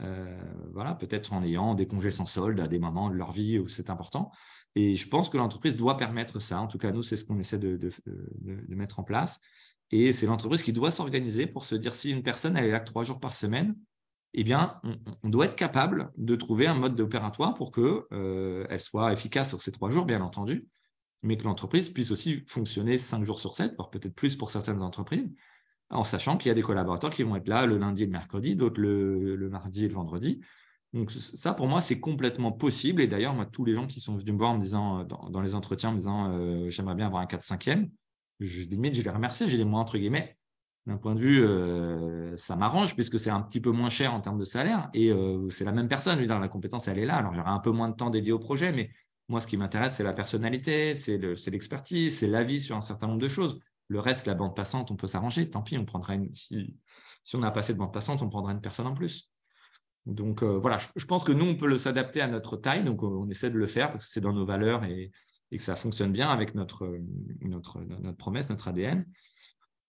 [0.00, 0.38] euh,
[0.74, 3.68] voilà, peut-être en ayant des congés sans solde à des moments de leur vie où
[3.68, 4.30] c'est important.
[4.74, 6.60] Et je pense que l'entreprise doit permettre ça.
[6.60, 9.40] En tout cas, nous, c'est ce qu'on essaie de, de, de, mettre en place.
[9.90, 12.80] Et c'est l'entreprise qui doit s'organiser pour se dire si une personne, elle est là
[12.80, 13.74] que trois jours par semaine,
[14.34, 14.80] eh bien,
[15.22, 19.62] on, doit être capable de trouver un mode opératoire pour qu'elle euh, soit efficace sur
[19.62, 20.68] ces trois jours, bien entendu,
[21.22, 24.82] mais que l'entreprise puisse aussi fonctionner cinq jours sur sept, voire peut-être plus pour certaines
[24.82, 25.34] entreprises,
[25.90, 28.12] en sachant qu'il y a des collaborateurs qui vont être là le lundi et le
[28.12, 30.40] mercredi, d'autres le, mardi et le vendredi.
[30.94, 33.02] Donc ça, pour moi, c'est complètement possible.
[33.02, 35.40] Et d'ailleurs, moi, tous les gens qui sont venus me voir en me disant, dans,
[35.40, 37.90] les entretiens, en me disant, euh, j'aimerais bien avoir un 4-5e,
[38.40, 40.38] je limite, je les remercie, j'ai les moins entre guillemets,
[40.86, 44.20] d'un point de vue, euh, ça m'arrange puisque c'est un petit peu moins cher en
[44.20, 46.18] termes de salaire et euh, c'est la même personne.
[46.24, 47.16] La compétence, elle est là.
[47.16, 48.90] Alors, il y aura un peu moins de temps dédié au projet, mais
[49.28, 51.18] moi, ce qui m'intéresse, c'est la personnalité, c'est
[51.50, 53.60] l'expertise, c'est l'avis sur un certain nombre de choses.
[53.88, 55.50] Le reste, la bande passante, on peut s'arranger.
[55.50, 56.32] Tant pis, on prendra une.
[56.32, 56.78] Si,
[57.22, 59.30] si on n'a pas assez de bande passante, on prendra une personne en plus.
[60.06, 62.84] Donc euh, voilà, je, pense que nous, on peut s'adapter à notre taille.
[62.84, 65.10] Donc, on, essaie de le faire parce que c'est dans nos valeurs et,
[65.50, 66.98] et, que ça fonctionne bien avec notre,
[67.42, 69.06] notre, notre promesse, notre ADN.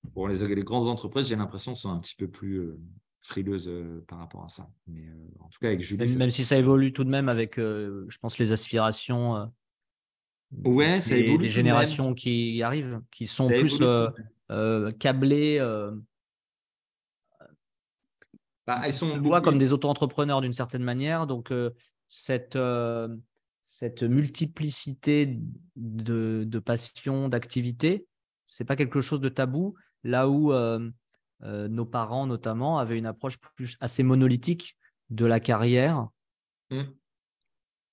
[0.04, 2.80] Bon, les, les grandes entreprises, j'ai l'impression, sont un petit peu plus euh,
[3.22, 4.70] frileuses euh, par rapport à ça.
[4.88, 6.16] Mais euh, en tout cas, avec Julie.
[6.16, 9.50] Même, si ça évolue tout de même avec, je pense, les aspirations.
[10.64, 11.38] ouais, ça évolue.
[11.38, 13.82] Des générations qui arrivent, qui sont plus
[15.00, 15.60] câblées.
[18.70, 21.26] Bah, elles sont se voient comme des auto-entrepreneurs d'une certaine manière.
[21.26, 21.52] Donc,
[22.08, 22.58] cette,
[23.64, 25.40] cette multiplicité
[25.76, 28.06] de, de passions, d'activités,
[28.46, 30.90] c'est pas quelque chose de tabou là où euh,
[31.44, 34.78] euh, nos parents notamment avaient une approche plus assez monolithique
[35.10, 36.08] de la carrière.
[36.70, 36.84] Mmh.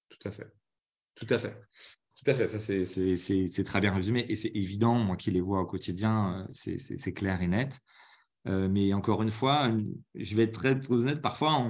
[0.09, 0.53] Tout à fait.
[1.15, 1.57] Tout à fait.
[2.17, 2.47] Tout à fait.
[2.47, 6.75] Ça, c'est très bien résumé et c'est évident, moi qui les vois au quotidien, euh,
[6.77, 7.81] c'est clair et net.
[8.47, 9.71] Mais encore une fois,
[10.15, 11.67] je vais être très, honnête, parfois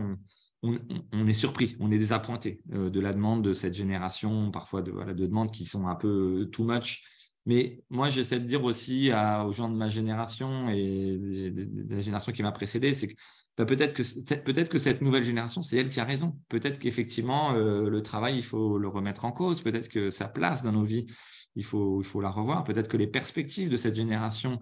[0.62, 5.52] on, est surpris, on est désappointé de la demande de cette génération, parfois de, demandes
[5.52, 7.02] qui sont un peu too much
[7.46, 12.32] mais moi, j'essaie de dire aussi aux gens de ma génération et de, la génération
[12.32, 13.14] qui m'a précédé, c'est que
[13.56, 16.36] bah, peut-être que cette nouvelle génération, c'est elle qui a raison.
[16.48, 19.62] Peut-être qu'effectivement, euh, le travail, il faut le remettre en cause.
[19.62, 21.06] Peut-être que sa place dans nos vies,
[21.54, 22.64] il faut la revoir.
[22.64, 24.60] Peut-être que les perspectives de cette génération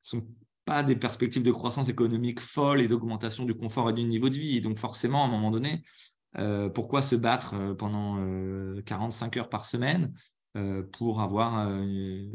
[0.00, 0.28] sont
[0.66, 4.34] pas des perspectives de croissance économique folle et d'augmentation du confort et du niveau de
[4.34, 4.60] vie.
[4.60, 5.82] donc forcément, à un moment donné,
[6.38, 8.18] euh, pourquoi se battre euh, pendant
[8.82, 10.12] 45 heures par semaine
[10.56, 12.28] euh, pour avoir euh,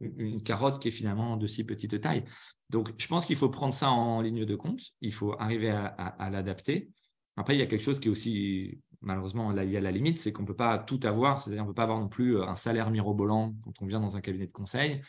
[0.00, 2.24] une, carotte qui est finalement de si petite taille?
[2.68, 4.82] Donc, je pense qu'il faut prendre ça en ligne de compte.
[5.00, 6.90] Il faut arriver à, l'adapter.
[7.36, 9.90] Après, il y a quelque chose qui est aussi, malheureusement, là, il y a la
[9.90, 11.40] limite, c'est qu'on ne peut pas tout avoir.
[11.40, 14.16] C'est-à-dire, on ne peut pas avoir non plus un salaire mirobolant quand on vient dans
[14.16, 15.00] un cabinet de conseil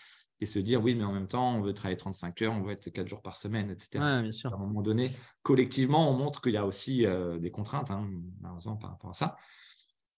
[0.42, 2.74] et se dire oui, mais en même temps, on veut travailler 35 heures, on veut
[2.74, 4.04] être 4 jours par semaine, etc.
[4.04, 4.52] Ouais, bien sûr.
[4.52, 5.12] À un moment donné,
[5.44, 8.10] collectivement, on montre qu'il y a aussi euh, des contraintes, hein,
[8.42, 9.38] malheureusement, par rapport à ça.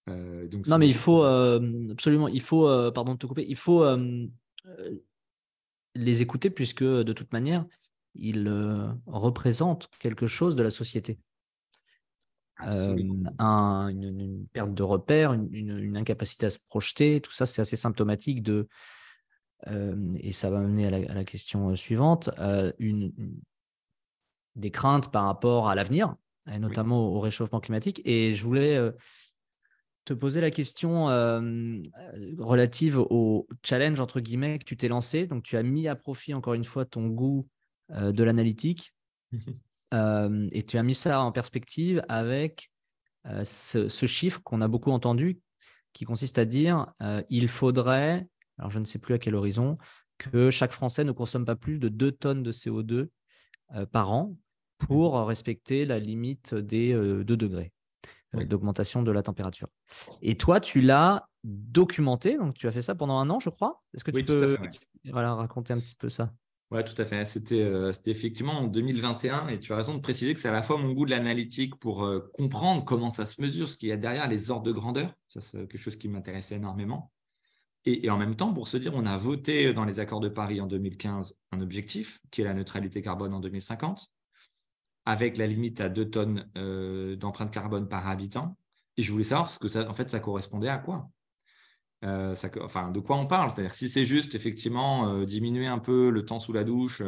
[0.09, 3.57] Euh, donc non, mais il faut euh, absolument, il faut, pardon de te couper, il
[3.57, 3.85] faut
[5.95, 7.65] les écouter puisque de toute manière,
[8.15, 8.49] ils
[9.05, 11.19] représentent quelque chose de la société.
[12.59, 17.75] Un, une, perte de repère, une, une, incapacité à se projeter, tout ça, c'est assez
[17.75, 18.69] symptomatique de,
[19.67, 23.13] et ça va mener à la, question euh, suivante, euh, une,
[24.55, 26.15] des craintes par rapport à l'avenir,
[26.51, 28.01] et notamment au, réchauffement climatique.
[28.05, 28.77] Et je voulais
[30.05, 31.05] te poser la question
[32.37, 35.27] relative au challenge entre guillemets que tu t'es lancé.
[35.27, 37.47] Donc tu as mis à profit encore une fois ton goût
[37.89, 38.93] de l'analytique
[39.93, 42.69] et tu as mis ça en perspective avec
[43.43, 45.39] ce, ce, chiffre qu'on a beaucoup entendu
[45.93, 46.93] qui consiste à dire
[47.29, 49.75] il faudrait alors je ne sais plus à quel horizon,
[50.17, 53.09] que chaque Français ne consomme pas plus de 2 tonnes de CO2
[53.75, 54.35] euh, par an
[54.77, 55.23] pour mmh.
[55.25, 57.71] respecter la limite des 2 euh, degrés
[58.35, 59.67] euh, d'augmentation de la température.
[60.21, 63.83] Et toi, tu l'as documenté, donc tu as fait ça pendant un an, je crois?
[63.93, 64.57] Est-ce que tu peux
[65.11, 66.33] voilà, raconter un petit peu ça?
[66.71, 67.23] Oui, tout à fait.
[67.25, 70.77] C'était effectivement en 2021 et tu as raison de préciser que c'est à la fois
[70.77, 74.27] mon goût de l'analytique pour comprendre comment ça se mesure, ce qu'il y a derrière
[74.27, 75.13] les ordres de grandeur.
[75.27, 77.12] Ça, c'est quelque chose qui m'intéressait énormément.
[77.85, 80.61] Et, en même temps, pour se dire, on a voté dans les accords de Paris
[80.61, 84.09] en 2015 un objectif qui est la neutralité carbone en 2050,
[85.05, 88.57] avec la limite à 2 tonnes euh, d'empreinte carbone par habitant.
[88.95, 91.09] Et je voulais savoir ce que ça, en fait, ça correspondait à quoi.
[92.05, 93.51] Euh, ça, enfin, de quoi on parle?
[93.51, 97.01] C'est-à-dire si c'est juste effectivement euh, diminuer un peu le temps sous la douche,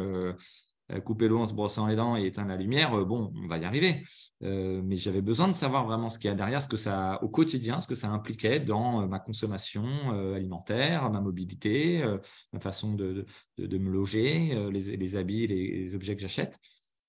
[0.92, 3.48] euh, couper l'eau en se brossant les dents et éteindre la lumière, euh, bon, on
[3.48, 4.04] va y arriver.
[4.44, 7.18] Euh, mais j'avais besoin de savoir vraiment ce qu'il y a derrière, ce que ça,
[7.24, 12.04] au quotidien, ce que ça impliquait dans ma consommation alimentaire, ma mobilité,
[12.52, 13.26] ma façon de,
[13.58, 16.58] me loger, les, habits, les, objets que j'achète.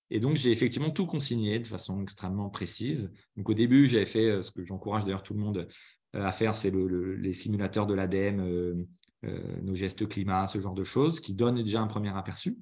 [0.09, 3.11] Et donc, j'ai effectivement tout consigné de façon extrêmement précise.
[3.35, 5.67] Donc, au début, j'avais fait ce que j'encourage d'ailleurs tout le monde
[6.13, 8.87] à faire, c'est les simulateurs de l'ADEME,
[9.23, 12.57] nos gestes climat, ce genre de choses, qui donnent déjà un premier aperçu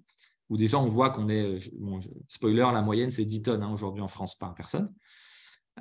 [0.49, 1.57] où déjà on voit qu'on est,
[2.27, 4.93] spoiler, la moyenne c'est 10 tonnes hein, aujourd'hui en France par personne.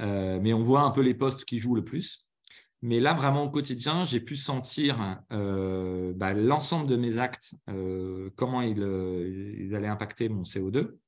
[0.00, 2.26] Euh, mais on voit un peu les postes qui jouent le plus.
[2.82, 8.30] Mais là, vraiment au quotidien, j'ai pu sentir euh, bah, l'ensemble de mes actes, euh,
[8.36, 10.98] comment ils, allaient impacter mon CO2,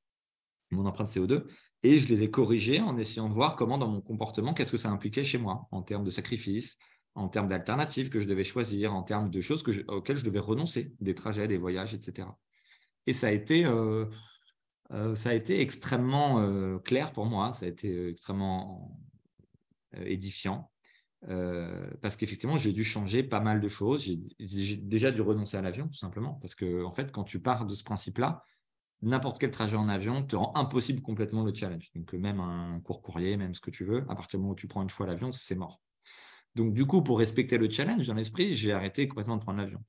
[0.71, 1.45] mon empreinte CO2,
[1.83, 4.79] et je les ai corrigés en essayant de voir comment dans mon comportement, qu'est-ce que
[4.79, 6.79] ça impliquait chez moi en termes de sacrifices,
[7.15, 10.39] en termes d'alternatives que je devais choisir, en termes de choses que auxquelles je devais
[10.39, 12.29] renoncer, des trajets, des voyages, etc.
[13.07, 14.07] Et ça a été, euh,
[14.93, 15.15] euh,
[15.49, 18.99] extrêmement euh, clair pour moi, ça a été extrêmement
[20.05, 20.71] édifiant.
[22.03, 24.03] parce qu'effectivement, j'ai dû changer pas mal de choses.
[24.39, 26.35] J'ai déjà dû renoncer à l'avion, tout simplement.
[26.35, 28.43] Parce que, en fait, quand tu pars de ce principe-là,
[29.03, 31.91] n'importe quel trajet en avion te rend impossible complètement le challenge.
[31.95, 34.57] Donc, même un court courrier, même ce que tu veux, à partir du moment où
[34.57, 35.81] tu prends une fois l'avion, c'est mort.
[36.55, 39.83] Donc, du coup, pour respecter le challenge dans l'esprit, j'ai arrêté complètement de prendre l'avion.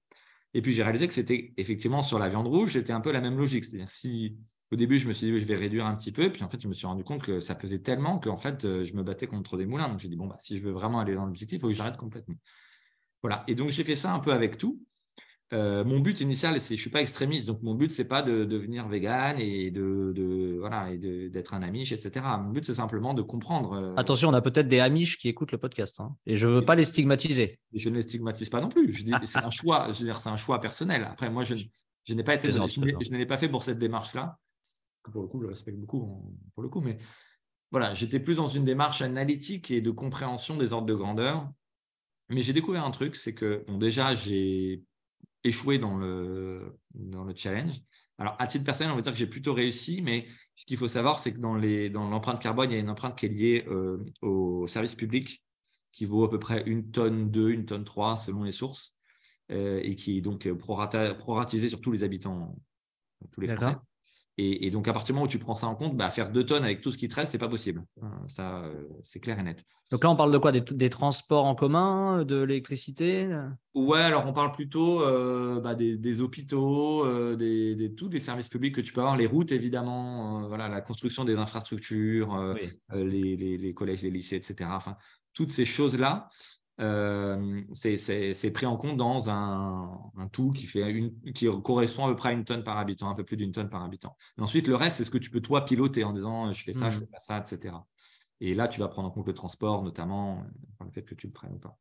[0.54, 3.22] Et puis j'ai réalisé que c'était effectivement sur la viande rouge, c'était un peu la
[3.22, 3.66] même logique.
[3.66, 4.38] C'est-à-dire si
[4.72, 6.62] au début je me suis dit je vais réduire un petit peu, puis en fait
[6.62, 9.28] je me suis rendu compte que ça pesait tellement qu'en fait euh, je me battais
[9.28, 9.90] contre des moulins.
[9.90, 11.74] Donc j'ai dit bon bah si je veux vraiment aller dans l'objectif, il faut que
[11.74, 12.36] j'arrête complètement.
[13.22, 13.44] Voilà.
[13.48, 14.82] Et donc j'ai fait ça un peu avec tout.
[15.54, 18.44] Euh, mon but initial, c'est je suis pas extrémiste, donc mon but c'est pas de,
[18.44, 22.26] devenir vegan et de, de voilà et d'être un amiche, etc.
[22.42, 23.74] Mon but c'est simplement de comprendre.
[23.74, 26.66] Euh, Attention, on a peut-être des amiches qui écoutent le podcast, hein, et je veux
[26.66, 27.60] pas les stigmatiser.
[27.74, 28.92] Je ne les stigmatise pas non plus.
[28.92, 31.08] Je dis c'est un choix, je c'est un choix personnel.
[31.10, 31.56] Après moi je,
[32.04, 34.38] je n'ai pas été, je, je ne l'ai pas fait pour cette démarche-là.
[35.14, 36.98] Pour le coup, je respecte beaucoup pour le coup, mais
[37.72, 41.50] voilà, j'étais plus dans une démarche analytique et de compréhension des ordres de grandeur.
[42.30, 44.84] Mais j'ai découvert un truc, c'est que bon, déjà j'ai
[45.44, 47.82] échoué dans le, dans le challenge.
[48.20, 50.88] Alors, à titre personnel, on va dire que j'ai plutôt réussi, mais ce qu'il faut
[50.88, 53.30] savoir, c'est que dans, les, dans l'empreinte carbone, il y a une empreinte qui est
[53.30, 55.44] liée euh, au service public,
[55.92, 58.98] qui vaut à peu près une tonne 2, une tonne 3, selon les sources,
[59.52, 62.58] euh, et qui est donc proratisée sur tous les habitants,
[63.32, 63.78] tous les Français.
[64.40, 66.46] Et, donc, à partir du moment où tu prends ça en compte, bah, faire deux
[66.46, 67.84] tonnes avec tout ce qui te reste, c'est pas possible.
[68.28, 69.64] Ça, euh, c'est clair et net.
[69.90, 70.52] Donc là, on parle de quoi?
[70.52, 73.28] Des, transports en commun, de l'électricité?
[73.74, 78.76] Ouais, alors on parle plutôt euh, bah, des, hôpitaux, euh, des, tous les services publics
[78.76, 82.56] que tu peux avoir, les routes évidemment, voilà, la construction des infrastructures,
[82.94, 84.70] les, collèges, les lycées, etc.
[84.72, 84.98] Enfin,
[85.34, 86.30] toutes ces choses-là,
[86.80, 92.10] euh, c'est pris en compte dans un, un, tout qui, fait une, qui correspond à
[92.10, 94.16] peu près à une tonne par habitant, un peu plus d'une tonne par habitant.
[94.38, 96.74] Et ensuite, le reste, c'est ce que tu peux toi piloter en disant je fais
[96.74, 97.00] ça, je mmh.
[97.02, 97.76] fais pas ça, etc.
[98.42, 100.44] Et là, tu vas prendre en compte le transport, notamment,
[100.84, 101.78] le fait que tu le prennes ou pas.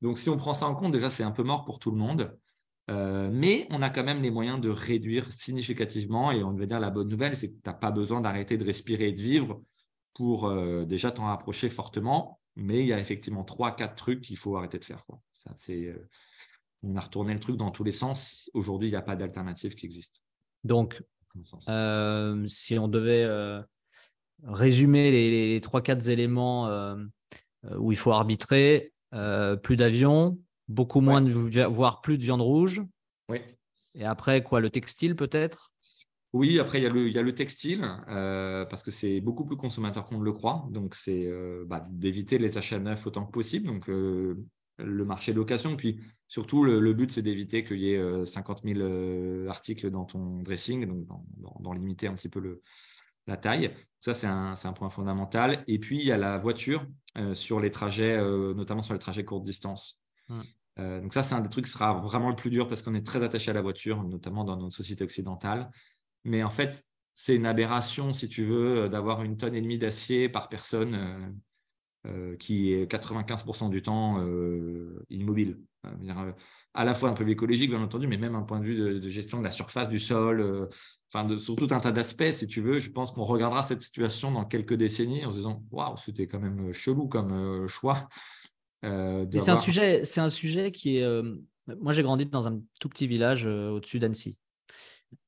[0.00, 1.96] Donc, si on prend ça en compte, déjà, c'est un peu mort pour tout le
[1.96, 2.38] monde.
[2.88, 6.30] mais on a quand même les moyens de réduire significativement.
[6.30, 8.64] Et on va dire la bonne nouvelle, c'est que tu n'as pas besoin d'arrêter de
[8.64, 9.60] respirer et de vivre
[10.14, 10.48] pour
[10.86, 12.38] déjà t'en rapprocher fortement.
[12.56, 15.04] Mais il y a effectivement trois, quatre trucs qu'il faut arrêter de faire.
[15.04, 15.20] Quoi.
[15.34, 15.94] Ça, c'est,
[16.82, 18.50] on a retourné le truc dans tous les sens.
[18.54, 20.22] Aujourd'hui, il n'y a pas d'alternative qui existe.
[20.64, 21.02] Donc,
[21.68, 23.62] euh, si on devait euh,
[24.44, 26.96] résumer les, trois, quatre éléments euh,
[27.78, 28.92] où il faut arbitrer,
[29.62, 30.38] plus d'avions,
[30.68, 31.32] beaucoup moins de,
[31.64, 32.82] voire plus de viande rouge.
[33.30, 33.40] Oui.
[33.94, 35.72] Et après, quoi, le textile peut-être?
[36.36, 39.44] Oui, après, il y a le, il y a le textile, parce que c'est beaucoup
[39.44, 40.66] plus consommateur qu'on ne le croit.
[40.70, 41.28] Donc, c'est
[41.66, 43.66] bah, d'éviter les achats neufs autant que possible.
[43.66, 43.88] Donc,
[44.78, 45.76] le marché de location.
[45.76, 50.04] Puis surtout, le, but, c'est d'éviter qu'il y ait 50 euh, 000 euh, articles dans
[50.04, 51.06] ton dressing, donc
[51.60, 52.62] dans, limiter un petit peu le,
[53.26, 53.74] la taille.
[54.00, 55.64] Ça, c'est un, un, point fondamental.
[55.66, 58.16] Et puis, il y a la voiture euh, sur les trajets,
[58.54, 60.00] notamment sur les trajets courte distance.
[60.76, 63.06] donc ça, c'est un des trucs qui sera vraiment le plus dur parce qu'on est
[63.06, 65.70] très attaché à la voiture, notamment dans notre société occidentale.
[66.24, 70.28] Mais en fait, c'est une aberration, si tu veux, d'avoir une tonne et demie d'acier
[70.28, 71.36] par personne
[72.06, 75.58] euh, qui est 95% du temps euh, immobile.
[75.86, 76.32] Euh,
[76.74, 79.08] à la fois un peu écologique, bien entendu, mais même un point de vue de,
[79.08, 80.68] gestion de la surface du sol,
[81.12, 82.78] enfin, de, sur tout un tas d'aspects, si tu veux.
[82.78, 86.38] Je pense qu'on regardera cette situation dans quelques décennies en se disant, waouh, c'était quand
[86.38, 88.08] même chelou comme choix.
[88.82, 91.22] c'est un sujet, un sujet qui est.
[91.80, 94.38] moi, j'ai grandi dans un tout petit village au-dessus d'Annecy.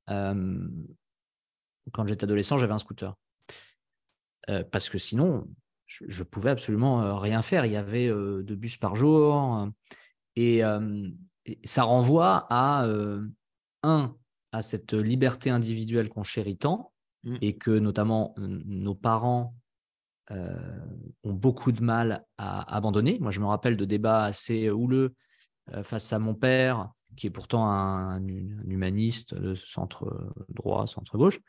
[0.07, 3.17] Quand j'étais adolescent, j'avais un scooter.
[4.71, 5.49] parce que sinon,
[5.89, 7.67] je, pouvais absolument euh, rien faire.
[7.67, 9.69] Il y avait euh, deux bus par jour.
[10.37, 10.63] Et,
[11.65, 12.87] ça renvoie à,
[13.83, 14.17] un,
[14.53, 16.93] à cette liberté individuelle qu'on chérit tant
[17.25, 17.37] mmh.
[17.41, 19.55] et que notamment nos parents
[20.31, 23.19] ont beaucoup de mal à abandonner.
[23.19, 25.15] Moi, je me rappelle de débats assez houleux
[25.83, 31.41] face à mon père, qui est pourtant un, humaniste de centre droit, centre gauche,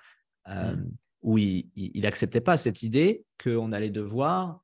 [0.47, 0.75] mmh
[1.21, 4.63] où il n'acceptait pas cette idée qu'on allait devoir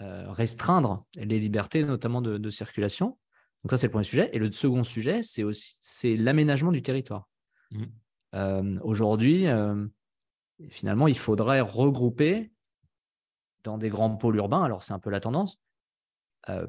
[0.00, 3.18] euh, restreindre les libertés, notamment de, circulation.
[3.62, 4.30] Donc ça, c'est le premier sujet.
[4.32, 7.28] Et le second sujet, c'est aussi c'est l'aménagement du territoire.
[7.70, 7.84] Mmh.
[8.34, 9.86] Euh, aujourd'hui, euh,
[10.68, 12.52] finalement, il faudrait regrouper
[13.62, 14.62] dans des grands pôles urbains.
[14.62, 15.58] Alors c'est un peu la tendance,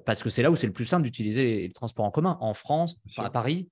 [0.05, 2.37] parce que c'est là où c'est le plus simple d'utiliser les, transports en commun.
[2.41, 3.69] En France, à Paris,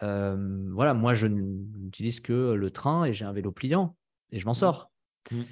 [0.00, 3.96] voilà, moi je n'utilise que le train et j'ai un vélo pliant
[4.30, 4.90] et je m'en sors.
[5.30, 5.42] Mm.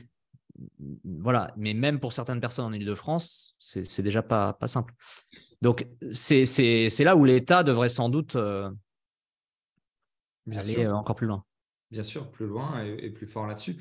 [1.05, 4.95] Voilà, mais même pour certaines personnes en Ile-de-France, c'est déjà pas, pas simple.
[5.63, 6.45] Donc, c'est
[7.01, 8.71] là où l'État devrait sans doute euh,
[10.51, 11.45] aller euh, encore plus loin.
[11.91, 13.77] Bien sûr, plus loin et, plus fort là-dessus.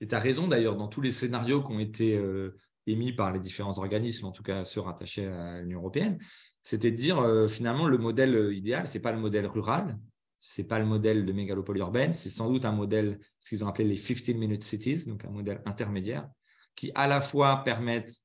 [0.00, 3.32] Et tu as raison d'ailleurs, dans tous les scénarios qui ont été euh, émis par
[3.32, 6.18] les différents organismes, en tout cas ceux rattachés à l'Union européenne,
[6.62, 9.98] c'était de dire finalement le modèle idéal, c'est pas le modèle rural,
[10.44, 13.68] c'est pas le modèle de mégalopole urbaine, c'est sans doute un modèle, ce qu'ils ont
[13.68, 16.28] appelé les 15 minute cities, donc un modèle intermédiaire,
[16.74, 18.16] qui à la fois permettent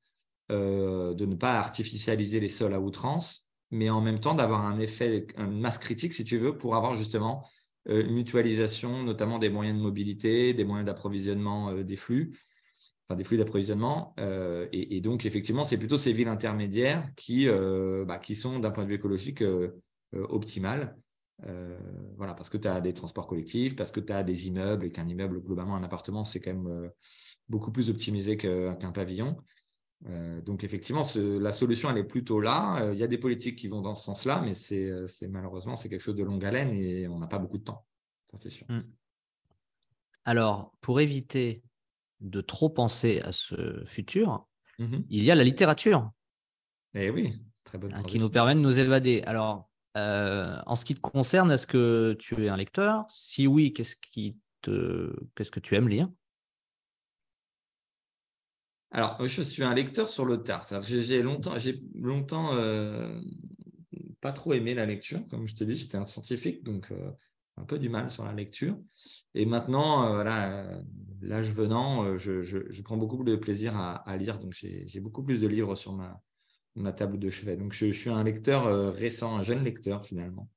[0.49, 4.79] euh, de ne pas artificialiser les sols à outrance, mais en même temps d'avoir un
[4.79, 7.45] effet, une masse critique, si tu veux, pour avoir justement
[7.89, 12.31] euh, une mutualisation, notamment des moyens de mobilité, des moyens d'approvisionnement euh, des flux,
[13.07, 14.15] enfin des flux d'approvisionnement.
[14.71, 18.89] Et, donc, effectivement, c'est plutôt ces villes intermédiaires qui, bah, qui sont, d'un point de
[18.89, 19.43] vue écologique,
[20.13, 20.95] optimales.
[21.45, 21.77] Euh,
[22.15, 24.91] voilà, parce que tu as des transports collectifs, parce que tu as des immeubles et
[24.91, 26.89] qu'un immeuble, globalement, un appartement, c'est quand même euh,
[27.47, 29.37] beaucoup plus optimisé qu'un pavillon.
[30.07, 32.91] Euh, donc effectivement, la solution, elle est plutôt là.
[32.91, 36.01] Il y a des politiques qui vont dans ce sens-là, mais c'est malheureusement, c'est quelque
[36.01, 37.85] chose de longue haleine et on n'a pas beaucoup de temps.
[38.31, 38.65] Ça, c'est sûr.
[38.69, 38.83] Hmm.
[40.25, 41.63] Alors, pour éviter
[42.21, 44.47] de trop penser à ce futur,
[44.79, 45.05] mm-hmm.
[45.09, 46.11] il y a la littérature.
[46.93, 47.93] Eh oui, très bonne.
[47.95, 49.21] Hein, qui nous permet de nous évader.
[49.25, 53.05] Alors, euh, en ce qui te concerne, est-ce que tu es un lecteur?
[53.09, 56.09] Si oui, qu'est-ce qui te, qu'est-ce que tu aimes lire?
[58.91, 60.65] Alors, je suis un lecteur sur le tard.
[60.81, 63.19] J'ai longtemps, j'ai longtemps euh,
[64.21, 65.27] pas trop aimé la lecture.
[65.27, 67.11] Comme je te dis, j'étais un scientifique, donc euh,
[67.57, 68.77] un peu du mal sur la lecture.
[69.33, 70.79] Et maintenant, voilà,
[71.21, 74.39] l'âge venant, je, prends beaucoup de plaisir à, lire.
[74.39, 77.57] Donc, j'ai beaucoup plus de livres sur ma table de chevet.
[77.57, 80.49] Donc, je, suis un lecteur euh, récent, un jeune lecteur finalement.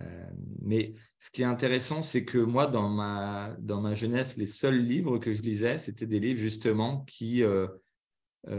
[0.00, 0.30] Euh,
[0.62, 5.34] mais ce qui est intéressant, c'est que moi, dans ma, jeunesse, les seuls livres que
[5.34, 7.68] je lisais, c'était des livres justement qui, euh,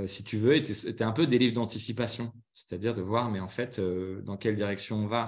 [0.05, 2.32] si tu veux, étaient, un peu des livres d'anticipation.
[2.53, 5.26] C'est-à-dire de voir, mais en fait, dans quelle direction on va.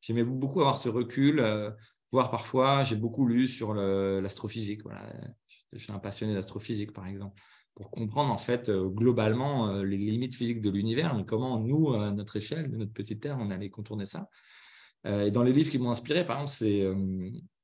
[0.00, 1.40] J'aimais beaucoup avoir ce recul,
[2.12, 4.82] voir parfois, j'ai beaucoup lu sur l'astrophysique.
[4.82, 5.12] Voilà.
[5.72, 7.40] Je suis un passionné d'astrophysique, par exemple
[7.74, 11.94] pour comprendre en fait euh, globalement euh, les limites physiques de l'univers et comment nous,
[11.94, 14.28] à notre échelle, de notre petite Terre, on allait contourner ça.
[15.04, 16.92] et dans les livres qui m'ont inspiré, par exemple,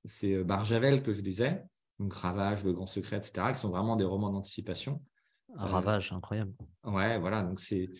[0.04, 1.62] c'est Barjavel que je lisais,
[1.98, 5.02] donc Ravage, Le Grand Secret, etc., qui sont vraiment des romans d'anticipation.
[5.54, 6.54] Ravage, incroyable.
[6.84, 7.90] Ouais, voilà, donc c'est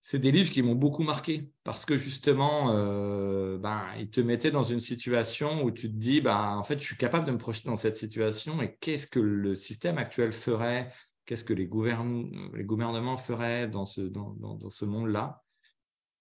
[0.00, 4.50] c'est des livres qui m'ont beaucoup marqué parce que justement, euh, ben, ils te mettaient
[4.50, 7.38] dans une situation où tu te dis, ben, en fait, je suis capable de me
[7.38, 10.88] projeter dans cette situation et qu'est-ce que le système actuel ferait,
[11.26, 15.42] qu'est-ce que les, gouvernements feraient dans ce, dans, dans, ce monde-là.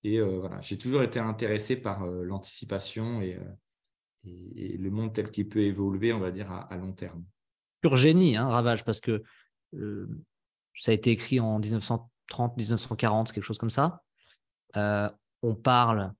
[0.03, 3.39] Et euh, voilà, j'ai toujours été intéressé par euh, l'anticipation et,
[4.25, 7.23] et, le monde tel qu'il peut évoluer, on va dire, à, long terme.
[7.80, 9.23] Pur génie, hein, Ravage, parce que
[10.75, 14.03] ça a été écrit en 1900 30, 1940, quelque chose comme ça.
[14.75, 15.09] Euh,
[15.41, 16.13] on parle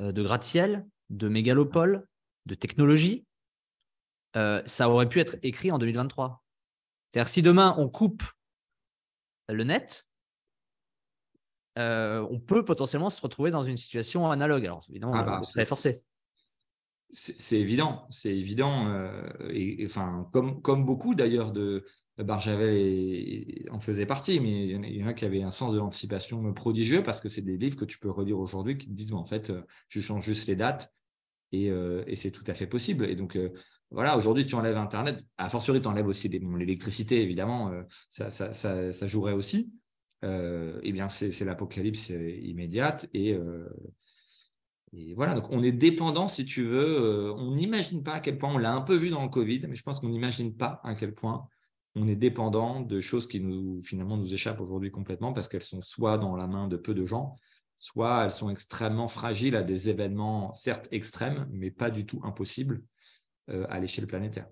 [0.00, 2.06] euh, de gratte-ciel, de mégalopole,
[2.46, 3.26] de technologie.
[4.36, 6.42] Euh, ça aurait pu être écrit en 2023.
[7.10, 8.24] C'est-à-dire si demain on coupe
[9.48, 10.06] le net,
[11.76, 14.64] on peut potentiellement se retrouver dans une situation analogue.
[14.64, 16.04] Alors évidemment, ah bah, c'est forcé.
[17.10, 18.90] C'est évident, c'est évident.
[19.50, 21.84] et, enfin, comme, comme beaucoup d'ailleurs de,
[22.18, 26.52] Barjavel en faisait partie, mais il y en a qui avaient un sens de l'anticipation
[26.52, 29.24] prodigieux parce que c'est des livres que tu peux relire aujourd'hui qui te disent, en
[29.24, 29.52] fait,
[29.88, 30.92] je change juste les dates
[31.52, 33.04] et, euh, c'est tout à fait possible.
[33.04, 33.52] Et donc, euh,
[33.90, 35.24] voilà, aujourd'hui, tu enlèves Internet.
[35.38, 39.72] A fortiori, tu enlèves aussi l'électricité, évidemment, euh, ça, jouerait aussi.
[40.22, 43.36] eh bien, c'est l'apocalypse immédiate et,
[44.94, 47.32] et voilà, donc on est dépendant, si tu veux.
[47.32, 49.74] on n'imagine pas à quel point, on l'a un peu vu dans le Covid, mais
[49.74, 51.48] je pense qu'on n'imagine pas à quel point
[51.94, 55.82] on est dépendant de choses qui nous finalement nous échappent aujourd'hui complètement parce qu'elles sont
[55.82, 57.36] soit dans la main de peu de gens,
[57.76, 62.82] soit elles sont extrêmement fragiles à des événements certes extrêmes, mais pas du tout impossibles
[63.50, 64.46] euh, à l'échelle planétaire.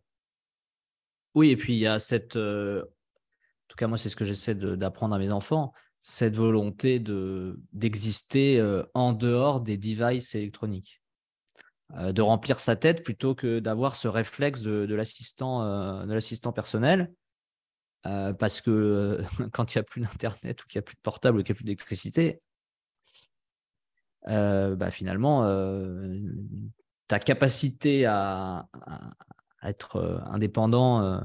[1.35, 4.25] Oui, et puis il y a cette, euh, en tout cas moi c'est ce que
[4.25, 5.73] j'essaie d'apprendre à mes enfants,
[6.03, 11.01] cette volonté de d'exister euh, en dehors des devices électroniques,
[11.97, 17.13] de remplir sa tête plutôt que d'avoir ce réflexe de l'assistant personnel
[18.07, 19.23] euh, parce que euh,
[19.53, 21.53] quand il n'y a plus d'internet ou qu'il n'y a plus de portable ou qu'il
[21.53, 22.41] n'y a plus d'électricité,
[24.29, 25.49] euh, bah, finalement,
[27.09, 28.69] ta capacité à,
[29.63, 31.21] être indépendant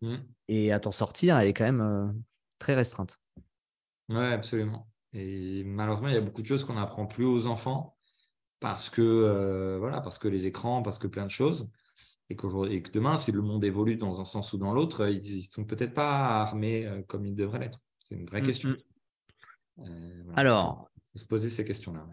[0.00, 0.16] mmh.
[0.48, 2.22] et à t'en sortir, elle est quand même
[2.58, 3.18] très restreinte.
[4.08, 4.88] Oui, absolument.
[5.12, 7.96] Et malheureusement, il y a beaucoup de choses qu'on n'apprend plus aux enfants
[8.60, 11.72] parce que, voilà, parce que les écrans, parce que plein de choses
[12.28, 15.42] et, que demain, si le monde évolue dans un sens ou dans l'autre, ils ne
[15.42, 17.80] sont peut-être pas armés euh, comme ils devraient l'être.
[18.00, 18.70] C'est une vraie mm, question.
[18.70, 18.76] Mm.
[19.84, 22.04] Euh, Alors, il faut se poser ces questions-là.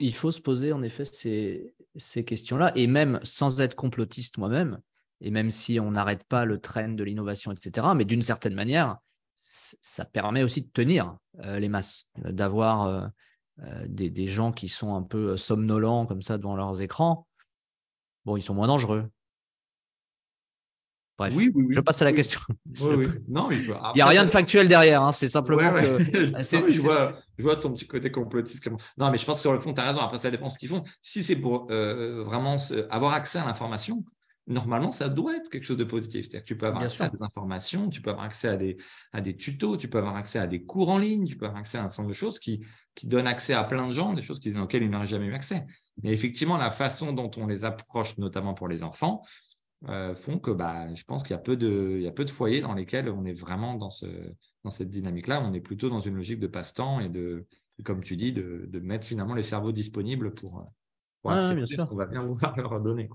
[0.00, 4.80] Il faut se poser en effet ces, ces questions-là, et même sans être complotiste moi-même,
[5.20, 8.98] et même si on n'arrête pas le train de l'innovation, etc., mais d'une certaine manière,
[9.34, 13.10] ça permet aussi de tenir euh, les masses, d'avoir
[13.86, 17.26] des, des, gens qui sont un peu somnolents comme ça devant leurs écrans.
[18.24, 19.10] Bon, ils sont moins dangereux.
[21.18, 22.40] Bref, oui, oui, je passe à la question.
[23.28, 25.12] Non, il n'y a rien de factuel derrière, hein.
[25.12, 25.98] c'est simplement que.
[26.70, 28.68] je, vois, je vois ton petit côté complotiste.
[28.96, 30.00] Non, mais je pense que sur le fond, tu as raison.
[30.00, 30.84] Après, ça dépend ce qu'ils font.
[31.02, 32.56] Si c'est pour euh, vraiment
[32.90, 34.04] avoir accès à l'information,
[34.46, 36.22] normalement, ça doit être quelque chose de positif.
[36.22, 38.76] C'est-à-dire que tu peux avoir accès à des informations, tu peux avoir accès à des,
[39.12, 41.60] à des tutos, tu peux avoir accès à des cours en ligne, tu peux avoir
[41.60, 42.64] accès à un certain nombre de choses qui,
[42.94, 45.66] qui donnent accès à plein de gens, des choses auxquelles ils n'auraient jamais eu accès.
[46.02, 49.22] Mais effectivement, la façon dont on les approche, notamment pour les enfants,
[49.86, 52.24] euh, font que bah, je pense qu'il y a peu de, il y a peu
[52.24, 54.06] de foyers dans lesquels on est vraiment dans, ce,
[54.64, 55.40] dans cette dynamique-là.
[55.40, 57.46] On est plutôt dans une logique de passe-temps et de,
[57.84, 60.66] comme tu dis, de, de, mettre finalement les cerveaux disponibles pour,
[61.22, 63.08] pour accepter ce qu'on va bien vouloir leur donner.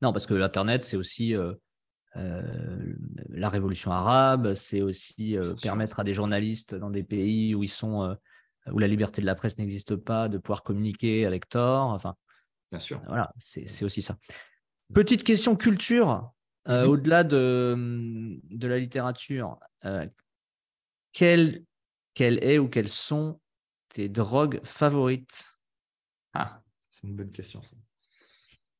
[0.00, 1.52] Non, parce que l'Internet, c'est aussi euh,
[2.16, 2.94] euh,
[3.28, 8.16] la révolution arabe, c'est aussi permettre à des journalistes dans des pays où ils sont,
[8.72, 11.90] où la liberté de la presse n'existe pas, de pouvoir communiquer avec tort.
[11.90, 12.16] Enfin,
[12.70, 13.02] bien sûr.
[13.06, 14.16] Voilà, c'est aussi ça.
[14.94, 16.32] Petite question culture,
[16.68, 20.06] euh, au-delà de, de, la littérature, euh,
[21.12, 21.64] quelle,
[22.14, 23.40] quelle, est ou quelles sont
[23.88, 25.44] tes drogues favorites?
[26.34, 27.62] Ah, c'est une bonne question.
[27.62, 27.76] C'est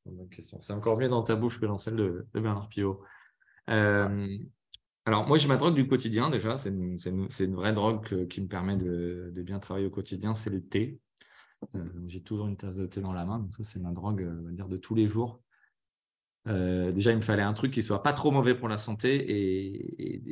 [0.05, 0.59] une bonne question.
[0.61, 3.03] C'est encore mieux dans ta bouche que dans celle de, Bernard Pio.
[3.69, 4.37] Euh,
[5.05, 6.57] alors, moi, j'ai ma drogue du quotidien déjà.
[6.57, 10.33] C'est une, une, une, vraie drogue qui me permet de, de, bien travailler au quotidien.
[10.33, 10.99] C'est le thé.
[12.07, 13.39] j'ai toujours une tasse de thé dans la main.
[13.39, 15.41] Donc, ça, c'est ma drogue on va dire, de tous les jours.
[16.47, 19.25] Euh, déjà, il me fallait un truc qui soit pas trop mauvais pour la santé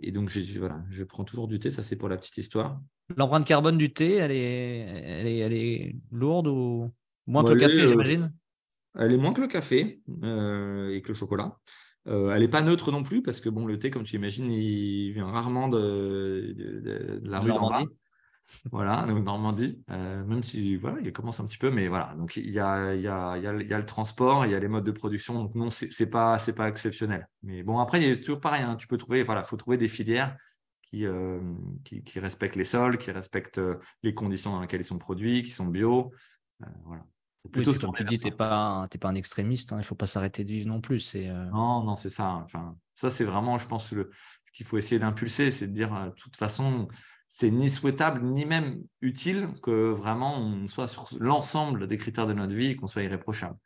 [0.05, 1.69] et, donc voilà, je prends toujours du thé.
[1.69, 2.79] Ça, c'est pour la petite histoire.
[3.17, 6.91] L'empreinte carbone du thé, elle est, elle est, elle est lourde ou
[7.27, 8.33] moins que le café, euh, j'imagine?
[8.97, 11.57] Elle est moins que le café euh, et que le chocolat.
[12.05, 15.11] elle n'est pas neutre non plus parce que bon, le thé, comme tu imagines, il
[15.11, 16.55] vient rarement de,
[17.23, 17.83] la rue d'en bas.
[18.71, 22.13] Voilà, donc Normandie, même si voilà, il commence un petit peu, mais voilà.
[22.17, 24.45] Donc il y a, il y, a, il y, a, il y a le transport,
[24.45, 25.35] il y a les modes de production.
[25.35, 27.27] Donc non, c'est pas, c'est pas exceptionnel.
[27.43, 28.63] Mais bon, après, il y a toujours pareil.
[28.63, 30.35] Hein, tu peux trouver, voilà, faut trouver des filières
[30.81, 31.05] qui,
[31.83, 33.61] qui, qui, respectent les sols, qui respectent
[34.03, 36.11] les conditions dans lesquelles ils sont produits, qui sont bio.
[36.85, 37.05] voilà.
[37.51, 40.07] Plutôt comme tu dis, tu n'es pas, pas un extrémiste, hein, il ne faut pas
[40.07, 41.15] s'arrêter de vivre non plus.
[41.15, 41.45] Euh...
[41.51, 42.29] Non, non, c'est ça.
[42.43, 44.09] Enfin, ça, c'est vraiment, je pense, le,
[44.45, 46.87] ce qu'il faut essayer d'impulser, c'est de dire, euh, de toute façon,
[47.27, 52.33] c'est ni souhaitable, ni même utile que vraiment on soit sur l'ensemble des critères de
[52.33, 53.57] notre vie et qu'on soit irréprochable.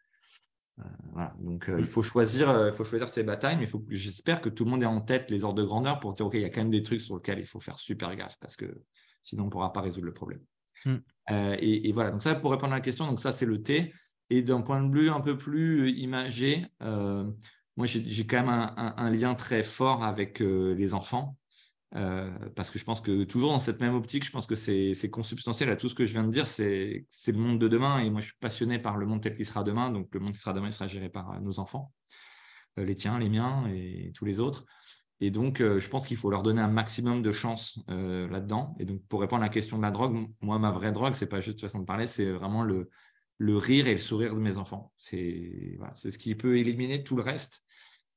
[0.79, 1.35] Euh, voilà.
[1.39, 4.65] Donc, euh, il faut choisir, euh, il faut choisir ses batailles, mais j'espère que tout
[4.65, 6.45] le monde ait en tête les ordres de grandeur pour se dire, OK, il y
[6.45, 8.81] a quand même des trucs sur lesquels il faut faire super gaffe parce que
[9.21, 10.41] sinon on ne pourra pas résoudre le problème.
[10.85, 10.95] Mm.
[11.31, 13.61] Euh, et, et, voilà, donc ça pour répondre à la question, donc ça c'est le
[13.61, 13.93] T.
[14.29, 18.93] Et d'un point de vue un peu plus imagé, moi j'ai quand même un, un,
[18.97, 21.38] un, lien très fort avec les enfants.
[21.95, 25.09] Euh, parce que je pense que toujours dans cette même optique, je pense que c'est
[25.09, 26.47] consubstantiel à tout ce que je viens de dire.
[26.47, 29.45] C'est le monde de demain et moi je suis passionné par le monde tel qu'il
[29.45, 29.91] sera demain.
[29.91, 31.91] Donc le monde qui sera demain, sera géré par euh, nos enfants,
[32.77, 34.65] euh, les tiens, les miens et tous les autres.
[35.21, 38.77] Et donc, je pense qu'il faut leur donner un maximum de chance là-dedans.
[38.79, 41.27] Et donc, pour répondre à la question de la drogue, moi, ma vraie drogue, c'est
[41.27, 42.87] pas juste de façon de parler, c'est vraiment le,
[43.41, 44.93] rire et le sourire de mes enfants.
[44.95, 47.65] C'est ce qui peut éliminer tout le reste.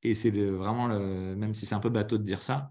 [0.05, 2.71] Et c'est vraiment, le, même si c'est un peu bateau de dire ça,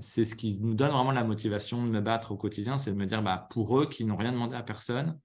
[0.00, 2.96] c'est ce qui nous donne vraiment la motivation de me battre au quotidien, c'est de
[2.96, 5.18] me dire, bah, pour eux qui n'ont rien demandé à personne,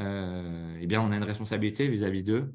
[0.00, 2.54] euh, eh bien, on a une responsabilité vis-à-vis d'eux.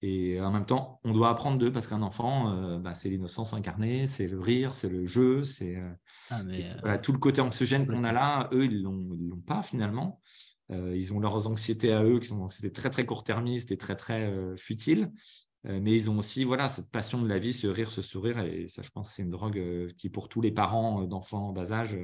[0.00, 3.52] Et en même temps, on doit apprendre d'eux parce qu'un enfant, euh, bah, c'est l'innocence
[3.52, 5.90] incarnée, c'est le rire, c'est le jeu, c'est euh,
[6.30, 8.48] ah, euh, voilà, tout le côté anxiogène qu'on a là.
[8.52, 10.20] Eux, ils l'ont, ils l'ont pas finalement.
[10.70, 14.32] ils ont leurs anxiétés à eux qui sont anxiétés très très court-termistes et très très
[14.56, 15.10] futiles.
[15.64, 18.38] Mais ils ont aussi voilà cette passion de la vie, ce rire, ce sourire.
[18.40, 21.72] Et ça, je pense, c'est une drogue qui pour tous les parents d'enfants en bas
[21.72, 21.96] âge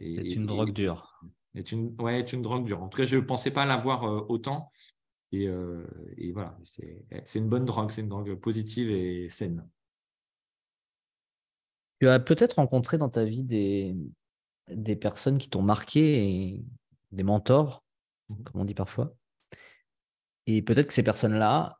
[0.00, 1.20] est, une drogue dure.
[1.56, 2.82] Est une, ouais, est une drogue dure.
[2.82, 4.72] En tout cas, je ne pensais pas l'avoir autant.
[5.42, 5.86] Euh,
[6.16, 9.68] et, voilà, c'est une bonne drogue, c'est une drogue positive et saine.
[12.00, 13.96] Tu as peut-être rencontré dans ta vie des,
[14.68, 16.64] des personnes qui t'ont marqué, et
[17.12, 17.84] des mentors,
[18.28, 19.14] mmh comme on dit parfois.
[20.46, 21.78] Et peut-être que ces personnes-là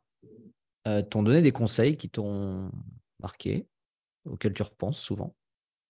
[0.87, 2.71] euh, t'ont donné des conseils qui t'ont
[3.19, 3.67] marqué,
[4.25, 5.35] auxquels tu repenses souvent.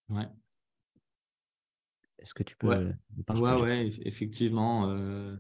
[0.09, 0.27] Ouais.
[2.19, 2.95] Est-ce que tu peux ouais.
[3.29, 4.89] Ouais, ouais, effectivement.
[4.89, 5.35] Euh,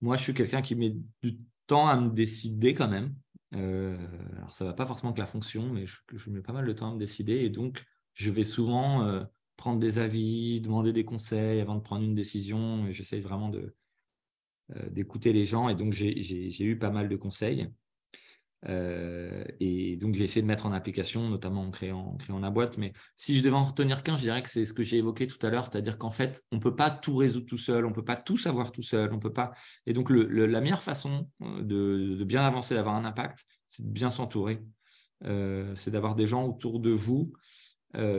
[0.00, 3.14] moi, je suis quelqu'un qui met du temps à me décider quand même.
[3.54, 3.96] Euh,
[4.36, 6.72] alors ça va pas forcément que la fonction, mais je, je, mets pas mal de
[6.72, 7.84] temps à me décider et donc
[8.14, 9.22] je vais souvent euh,
[9.56, 12.90] prendre des avis, demander des conseils avant de prendre une décision.
[12.90, 13.52] J'essaye vraiment
[14.90, 17.70] d'écouter les gens et donc j'ai eu pas mal de conseils.
[18.68, 22.50] Euh, et donc, j'ai essayé de mettre en application, notamment en créant, en créant la
[22.50, 22.78] boîte.
[22.78, 25.26] Mais si je devais en retenir qu'un, je dirais que c'est ce que j'ai évoqué
[25.26, 28.04] tout à l'heure, c'est-à-dire qu'en fait, on peut pas tout résoudre tout seul, on peut
[28.04, 29.52] pas tout savoir tout seul, on peut pas.
[29.86, 34.10] Et donc, la meilleure façon euh, de, bien avancer, d'avoir un impact, c'est de bien
[34.10, 34.62] s'entourer.
[35.24, 37.32] Euh, c'est d'avoir des gens autour de vous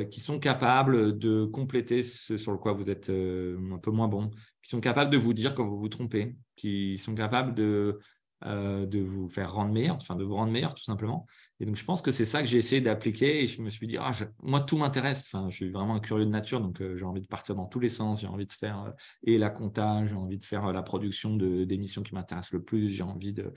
[0.10, 4.32] qui sont capables de compléter ce sur le quoi vous êtes un peu moins bon,
[4.64, 8.00] qui sont capables de vous dire quand vous vous trompez, qui sont capables de
[8.46, 11.26] euh, de vous faire rendre meilleur, enfin de vous rendre meilleur tout simplement.
[11.60, 13.88] Et donc je pense que c'est ça que j'ai essayé d'appliquer et je me suis
[13.88, 14.12] dit ah
[14.44, 15.32] moi tout m'intéresse.
[15.34, 17.66] Enfin je suis vraiment un curieux de nature donc euh, j'ai envie de partir dans
[17.66, 18.22] tous les sens.
[18.22, 18.92] J'ai envie de faire euh,
[19.24, 22.90] et la comptage, j'ai envie de faire la production d'émissions qui m'intéressent le plus.
[22.90, 23.52] J'ai envie de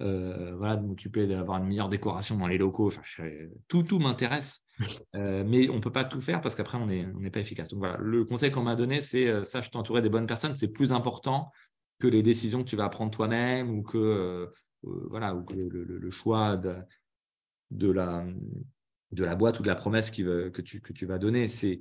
[0.00, 2.88] voilà de m'occuper d'avoir une meilleure décoration dans les locaux.
[2.88, 3.02] Enfin
[3.68, 4.64] tout tout m'intéresse.
[5.14, 7.68] mais on peut pas tout faire parce qu'après on est on n'est pas efficace.
[7.68, 10.56] Donc voilà le conseil qu'on m'a donné c'est sache t'entourer des bonnes personnes.
[10.56, 11.52] C'est plus important
[11.98, 14.46] que les décisions que tu vas prendre toi-même ou que euh,
[14.84, 21.48] euh, voilà le, choix de, la boîte ou de la promesse que tu vas donner.
[21.48, 21.80] C'est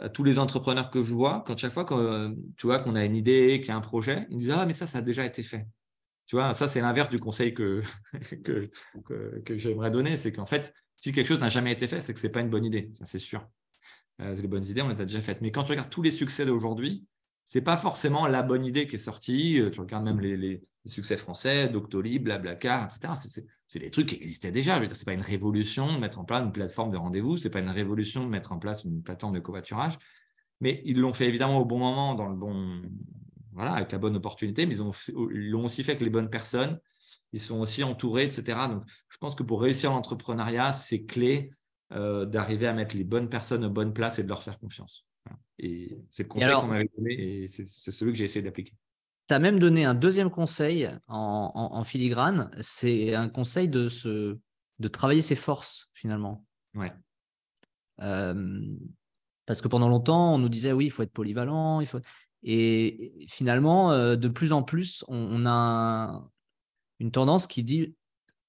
[0.00, 3.60] à tous les entrepreneurs que je vois quand chaque fois vois qu'on a une idée
[3.60, 5.42] qu'il y a un projet ils me disent ah mais ça ça a déjà été
[5.42, 5.66] fait.
[6.26, 7.82] Tu vois ça c'est l'inverse du conseil que
[9.56, 10.16] j'aimerais donner.
[10.16, 12.50] C'est qu'en fait si quelque chose n'a jamais été fait c'est que c'est pas une
[12.50, 12.90] bonne idée.
[12.94, 13.46] Ça c'est sûr.
[14.20, 15.40] Euh, les bonnes idées on les a déjà faites.
[15.40, 17.06] Mais quand tu regardes tous les succès d'aujourd'hui
[17.50, 19.58] c'est pas forcément la bonne idée qui est sortie.
[19.58, 23.14] Euh, tu regardes même les, succès français, Doctolib, Blablacar, etc.
[23.66, 24.76] C'est des trucs qui existaient déjà.
[24.76, 27.38] Je veux c'est pas une révolution de mettre en place une plateforme de rendez-vous.
[27.38, 29.98] C'est pas une révolution de mettre en place une plateforme de covoiturage.
[30.60, 32.82] Mais ils l'ont fait évidemment au bon moment, dans le bon,
[33.52, 34.66] voilà, avec la bonne opportunité.
[34.66, 36.78] Mais ils l'ont aussi fait avec les bonnes personnes.
[37.32, 38.58] Ils sont aussi entourés, etc.
[38.68, 41.50] Donc, je pense que pour réussir l'entrepreneuriat, c'est clé
[41.92, 45.07] euh, d'arriver à mettre les bonnes personnes aux bonnes places et de leur faire confiance.
[45.58, 48.74] Et c'est le conseil qu'on m'avait donné et c'est celui que j'ai essayé d'appliquer.
[49.28, 53.88] Tu as même donné un deuxième conseil en, en, en filigrane, c'est un conseil de,
[53.88, 54.38] se,
[54.78, 56.46] de travailler ses forces finalement.
[56.74, 56.92] Ouais.
[58.00, 58.76] Euh,
[59.46, 62.00] Parce que pendant longtemps, on nous disait oui, il faut être polyvalent, il faut.
[62.42, 66.30] Et finalement, euh, de plus en plus, on, a
[67.00, 67.96] une tendance qui dit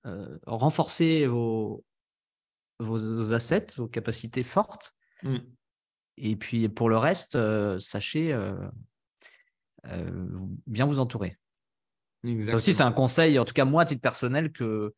[0.06, 1.84] euh, renforcer vos,
[2.80, 4.94] vos, assets, vos capacités fortes.
[5.24, 5.38] Mm.
[6.20, 8.38] Et puis pour le reste, euh, sachez
[10.68, 11.38] bien vous entourer.
[12.42, 14.94] Ça aussi, c'est un conseil, en tout cas moi, à titre personnel, que,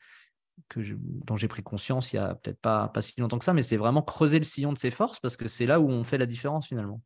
[0.70, 3.54] que dont j'ai pris conscience il y a peut-être pas, pas si longtemps que ça,
[3.54, 6.04] mais c'est vraiment creuser le sillon de ses forces parce que c'est là où on
[6.04, 7.02] fait la différence finalement.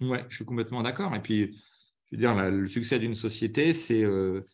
[0.00, 1.14] Ouais, je suis complètement d'accord.
[1.14, 1.58] Et puis,
[2.04, 4.46] je veux dire, le succès d'une société, c'est euh,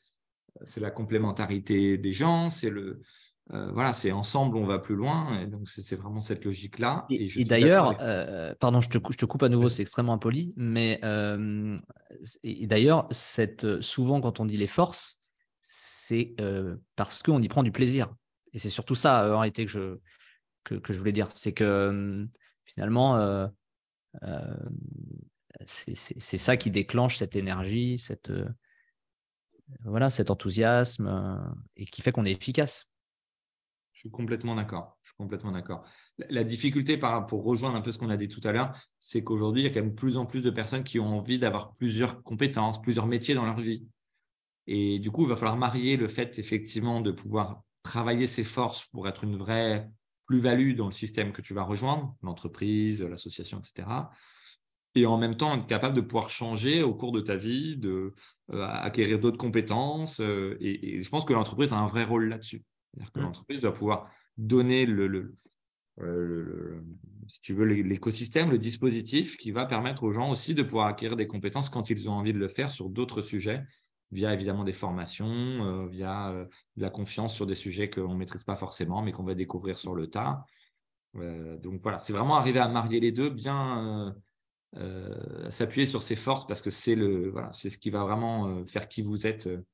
[0.64, 3.00] c'est la complémentarité des gens, c'est le
[3.52, 5.40] euh, voilà, c'est ensemble on va plus loin.
[5.40, 7.06] Et donc c'est vraiment cette logique là.
[7.10, 11.00] Et, d'ailleurs, euh, pardon, je te, je te, coupe à nouveau, c'est extrêmement impoli, mais
[12.42, 13.08] et, d'ailleurs,
[13.80, 15.20] souvent quand on dit les forces,
[15.62, 16.34] c'est
[16.96, 18.14] parce qu'on y prend du plaisir.
[18.52, 19.98] Et c'est surtout ça en réalité que je
[20.64, 22.26] que, que je voulais dire, c'est que
[22.64, 23.48] finalement
[25.66, 28.48] c'est ça qui déclenche cette énergie, cette, euh,
[29.84, 32.88] voilà, cet enthousiasme euh, et qui fait qu'on est efficace.
[33.98, 34.96] Je suis complètement d'accord.
[35.02, 35.82] Je suis complètement d'accord.
[36.30, 38.70] La, difficulté pour rejoindre un peu ce qu'on a dit tout à l'heure,
[39.00, 41.40] c'est qu'aujourd'hui, il y a quand même plus en plus de personnes qui ont envie
[41.40, 43.88] d'avoir plusieurs compétences, plusieurs métiers dans leur vie.
[44.68, 48.86] Et du coup, il va falloir marier le fait effectivement de pouvoir travailler ses forces
[48.86, 49.90] pour être une vraie
[50.26, 53.88] plus-value dans le système que tu vas rejoindre, l'entreprise, l'association, etc
[54.94, 58.14] et en même temps être capable de pouvoir changer au cours de ta vie, de
[58.52, 60.20] euh, d'autres compétences.
[60.20, 62.64] Euh, et, je pense que l'entreprise a un vrai rôle là-dessus.
[62.92, 63.22] C'est-à-dire que mmh.
[63.22, 65.34] l'entreprise doit pouvoir donner le,
[66.00, 66.80] euh,
[67.26, 71.16] si tu veux, l'écosystème, le dispositif qui va permettre aux gens aussi de pouvoir acquérir
[71.16, 73.64] des compétences quand ils ont envie de le faire sur d'autres sujets,
[74.10, 76.32] via évidemment des formations, via
[76.76, 79.78] de la confiance sur des sujets qu'on ne maîtrise pas forcément, mais qu'on va découvrir
[79.78, 80.44] sur le tas.
[81.14, 84.14] donc voilà, c'est vraiment arriver à marier les deux bien
[84.76, 88.48] euh, s'appuyer sur ses forces parce que c'est le voilà, c'est ce qui va vraiment
[88.48, 89.64] euh, faire qui vous êtes euh,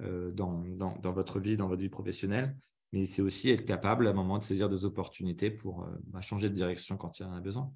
[0.00, 2.56] dans, dans, dans, votre vie, dans votre vie professionnelle.
[2.92, 6.48] Mais c'est aussi être capable à un moment de saisir des opportunités pour bah, changer
[6.48, 7.72] de direction quand il y en a besoin.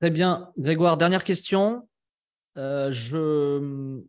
[0.00, 0.52] Très bien.
[0.56, 1.88] Grégoire, dernière question.
[2.56, 4.04] je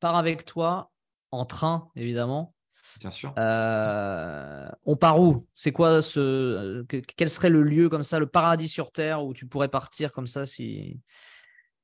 [0.00, 0.90] pars avec toi
[1.30, 2.54] en train, évidemment.
[2.98, 3.32] Bien sûr.
[3.38, 5.46] Euh, on part où?
[5.54, 6.82] C'est quoi ce
[7.16, 10.26] Quel serait le lieu comme ça, le paradis sur terre où tu pourrais partir comme
[10.26, 11.00] ça si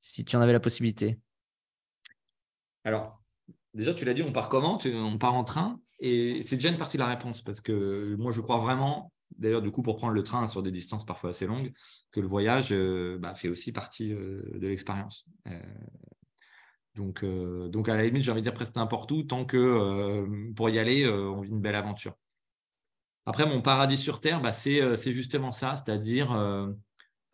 [0.00, 1.18] si tu en avais la possibilité?
[2.84, 3.22] Alors,
[3.76, 4.78] déjà, tu l'as dit, on part comment?
[4.84, 5.80] On part en train?
[6.00, 9.62] Et c'est déjà une partie de la réponse parce que moi, je crois vraiment, d'ailleurs,
[9.62, 11.72] du coup, pour prendre le train sur des distances parfois assez longues,
[12.10, 15.26] que le voyage euh, bah, fait aussi partie euh, de l'expérience.
[16.94, 20.26] Donc, euh, donc à la limite, j'ai envie de dire presque n'importe où, tant que
[20.54, 22.14] pour y aller, on vit une belle aventure.
[23.26, 26.74] Après, mon paradis sur Terre, bah, c'est justement ça, c'est-à-dire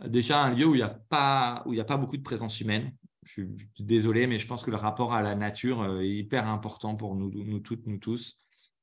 [0.05, 2.93] déjà un lieu où il n'y a, a pas beaucoup de présence humaine.
[3.25, 3.49] Je suis
[3.79, 7.61] désolé, mais je pense que le rapport à la nature est hyper important pour nous,
[7.61, 8.41] toutes, nous tous.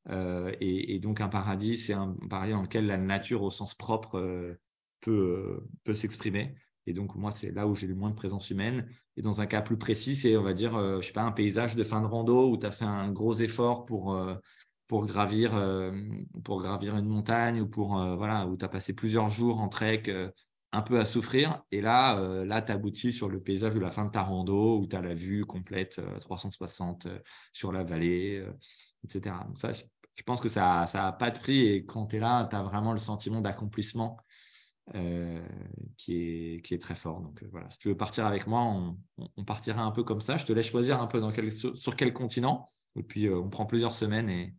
[0.10, 4.58] Et, et, donc un paradis, c'est un paradis dans lequel la nature au sens propre
[5.02, 6.56] peut, peut s'exprimer.
[6.90, 8.90] Et donc, moi, c'est là où j'ai le moins de présence humaine.
[9.16, 11.32] Et dans un cas plus précis, c'est, on va dire, euh, je sais pas, un
[11.32, 14.36] paysage de fin de rando où tu as fait un gros effort pour, euh,
[14.88, 15.92] pour, gravir, euh,
[16.44, 20.04] pour gravir une montagne ou pour, voilà, où tu as passé plusieurs jours en trek
[20.72, 21.63] un peu à souffrir.
[21.72, 24.88] Et là, là tu aboutis sur le paysage de la fin de ta rando où
[24.88, 27.07] tu as la vue complète 360
[27.53, 28.45] sur la vallée,
[29.03, 29.36] etc.
[29.47, 29.72] Donc ça,
[30.20, 31.65] je pense que ça n'a pas de prix.
[31.67, 34.17] Et quand tu es là, tu as vraiment le sentiment d'accomplissement
[34.95, 35.41] euh,
[35.97, 37.22] qui, est, très fort.
[37.22, 38.63] Donc euh, voilà, si tu veux partir avec moi,
[39.38, 40.36] on, partira un peu comme ça.
[40.36, 41.22] Je te laisse choisir un peu
[41.76, 42.67] sur, quel continent.
[42.95, 44.55] Et puis euh, on prend plusieurs semaines et,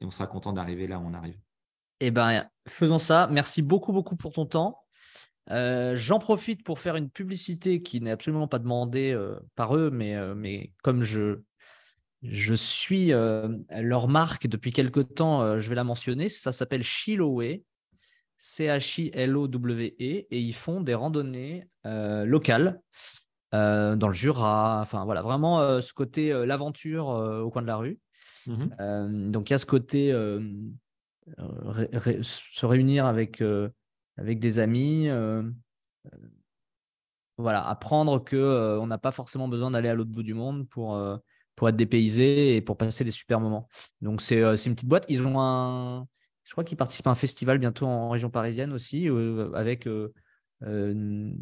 [0.00, 1.38] et on sera content d'arriver là où on arrive.
[2.00, 3.28] Eh ben, faisons ça.
[3.30, 4.81] Merci beaucoup, beaucoup pour ton temps.
[5.48, 9.18] J'en profite pour faire une publicité qui n'est absolument pas demandée
[9.54, 11.40] par eux, mais, mais comme je,
[12.22, 13.12] je suis
[13.70, 16.28] leur marque depuis quelque temps, je vais la mentionner.
[16.28, 17.64] Ça s'appelle Chiloé.
[18.44, 22.80] C-H-I-L-O-W-E, et ils font des randonnées locales
[23.52, 24.80] dans le Jura.
[24.80, 28.00] Enfin, voilà, vraiment ce côté l'aventure au coin de la rue.
[28.48, 29.30] Mm-hmm.
[29.30, 30.10] donc, il y a ce côté
[31.28, 33.40] se réunir avec,
[34.22, 35.08] avec des amis.
[37.38, 40.98] voilà, apprendre que on n'a pas forcément besoin d'aller à l'autre bout du monde pour,
[41.56, 43.68] pour être dépaysé et pour passer des super moments.
[44.00, 45.06] Donc, c'est une petite boîte.
[45.08, 46.06] Ils ont un
[46.52, 49.86] je crois qu'il participe à un festival bientôt en région parisienne aussi, euh, avec.
[49.86, 50.12] Euh,
[50.64, 51.32] euh,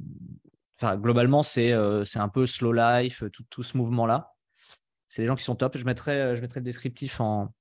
[0.80, 1.74] enfin, globalement, c'est
[2.04, 4.32] c'est un peu slow life, tout, tout ce mouvement-là.
[5.08, 5.76] C'est des gens qui sont top.
[5.76, 7.52] Je mettrai, je mettrai le descriptif en,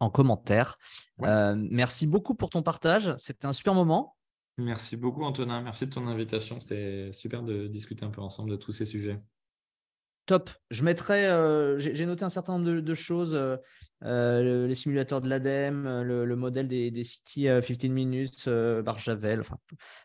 [0.00, 0.78] en commentaire.
[1.20, 3.14] merci beaucoup pour ton partage.
[3.18, 4.16] C'était un super moment.
[4.58, 6.58] Merci beaucoup Antonin, merci de ton invitation.
[6.58, 9.16] C'était super de discuter un peu ensemble de tous ces sujets.
[10.26, 10.50] Top.
[10.70, 13.56] Je mettrai, euh, j'ai noté un certain nombre de, choses, euh,
[14.04, 18.50] euh, les simulateurs de l'ADEME, le, modèle des, des City 15 minutes
[18.84, 19.56] par Javel, enfin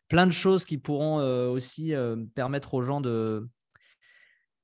[0.08, 1.18] plein de choses qui pourront
[1.50, 1.94] aussi
[2.36, 3.50] permettre aux gens de,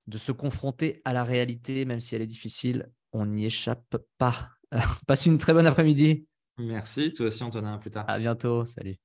[0.08, 2.90] de se confronter à la réalité, même si elle est difficile.
[3.12, 4.52] On n'y échappe pas.
[5.08, 6.26] Passe une très bonne après-midi.
[6.58, 8.06] Merci, toi aussi Antonin, à plus tard.
[8.08, 8.98] À bientôt, salut.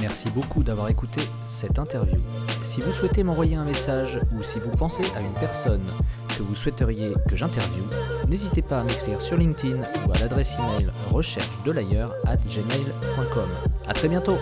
[0.00, 2.18] Merci beaucoup d'avoir écouté cette interview.
[2.62, 5.84] Si vous souhaitez m'envoyer un message ou si vous pensez à une personne
[6.36, 7.84] que vous souhaiteriez que j'interviewe,
[8.28, 13.48] n'hésitez pas à m'écrire sur LinkedIn ou à l'adresse email recherche de l'ailleurs at gmail.com.
[13.88, 14.36] À très bientôt!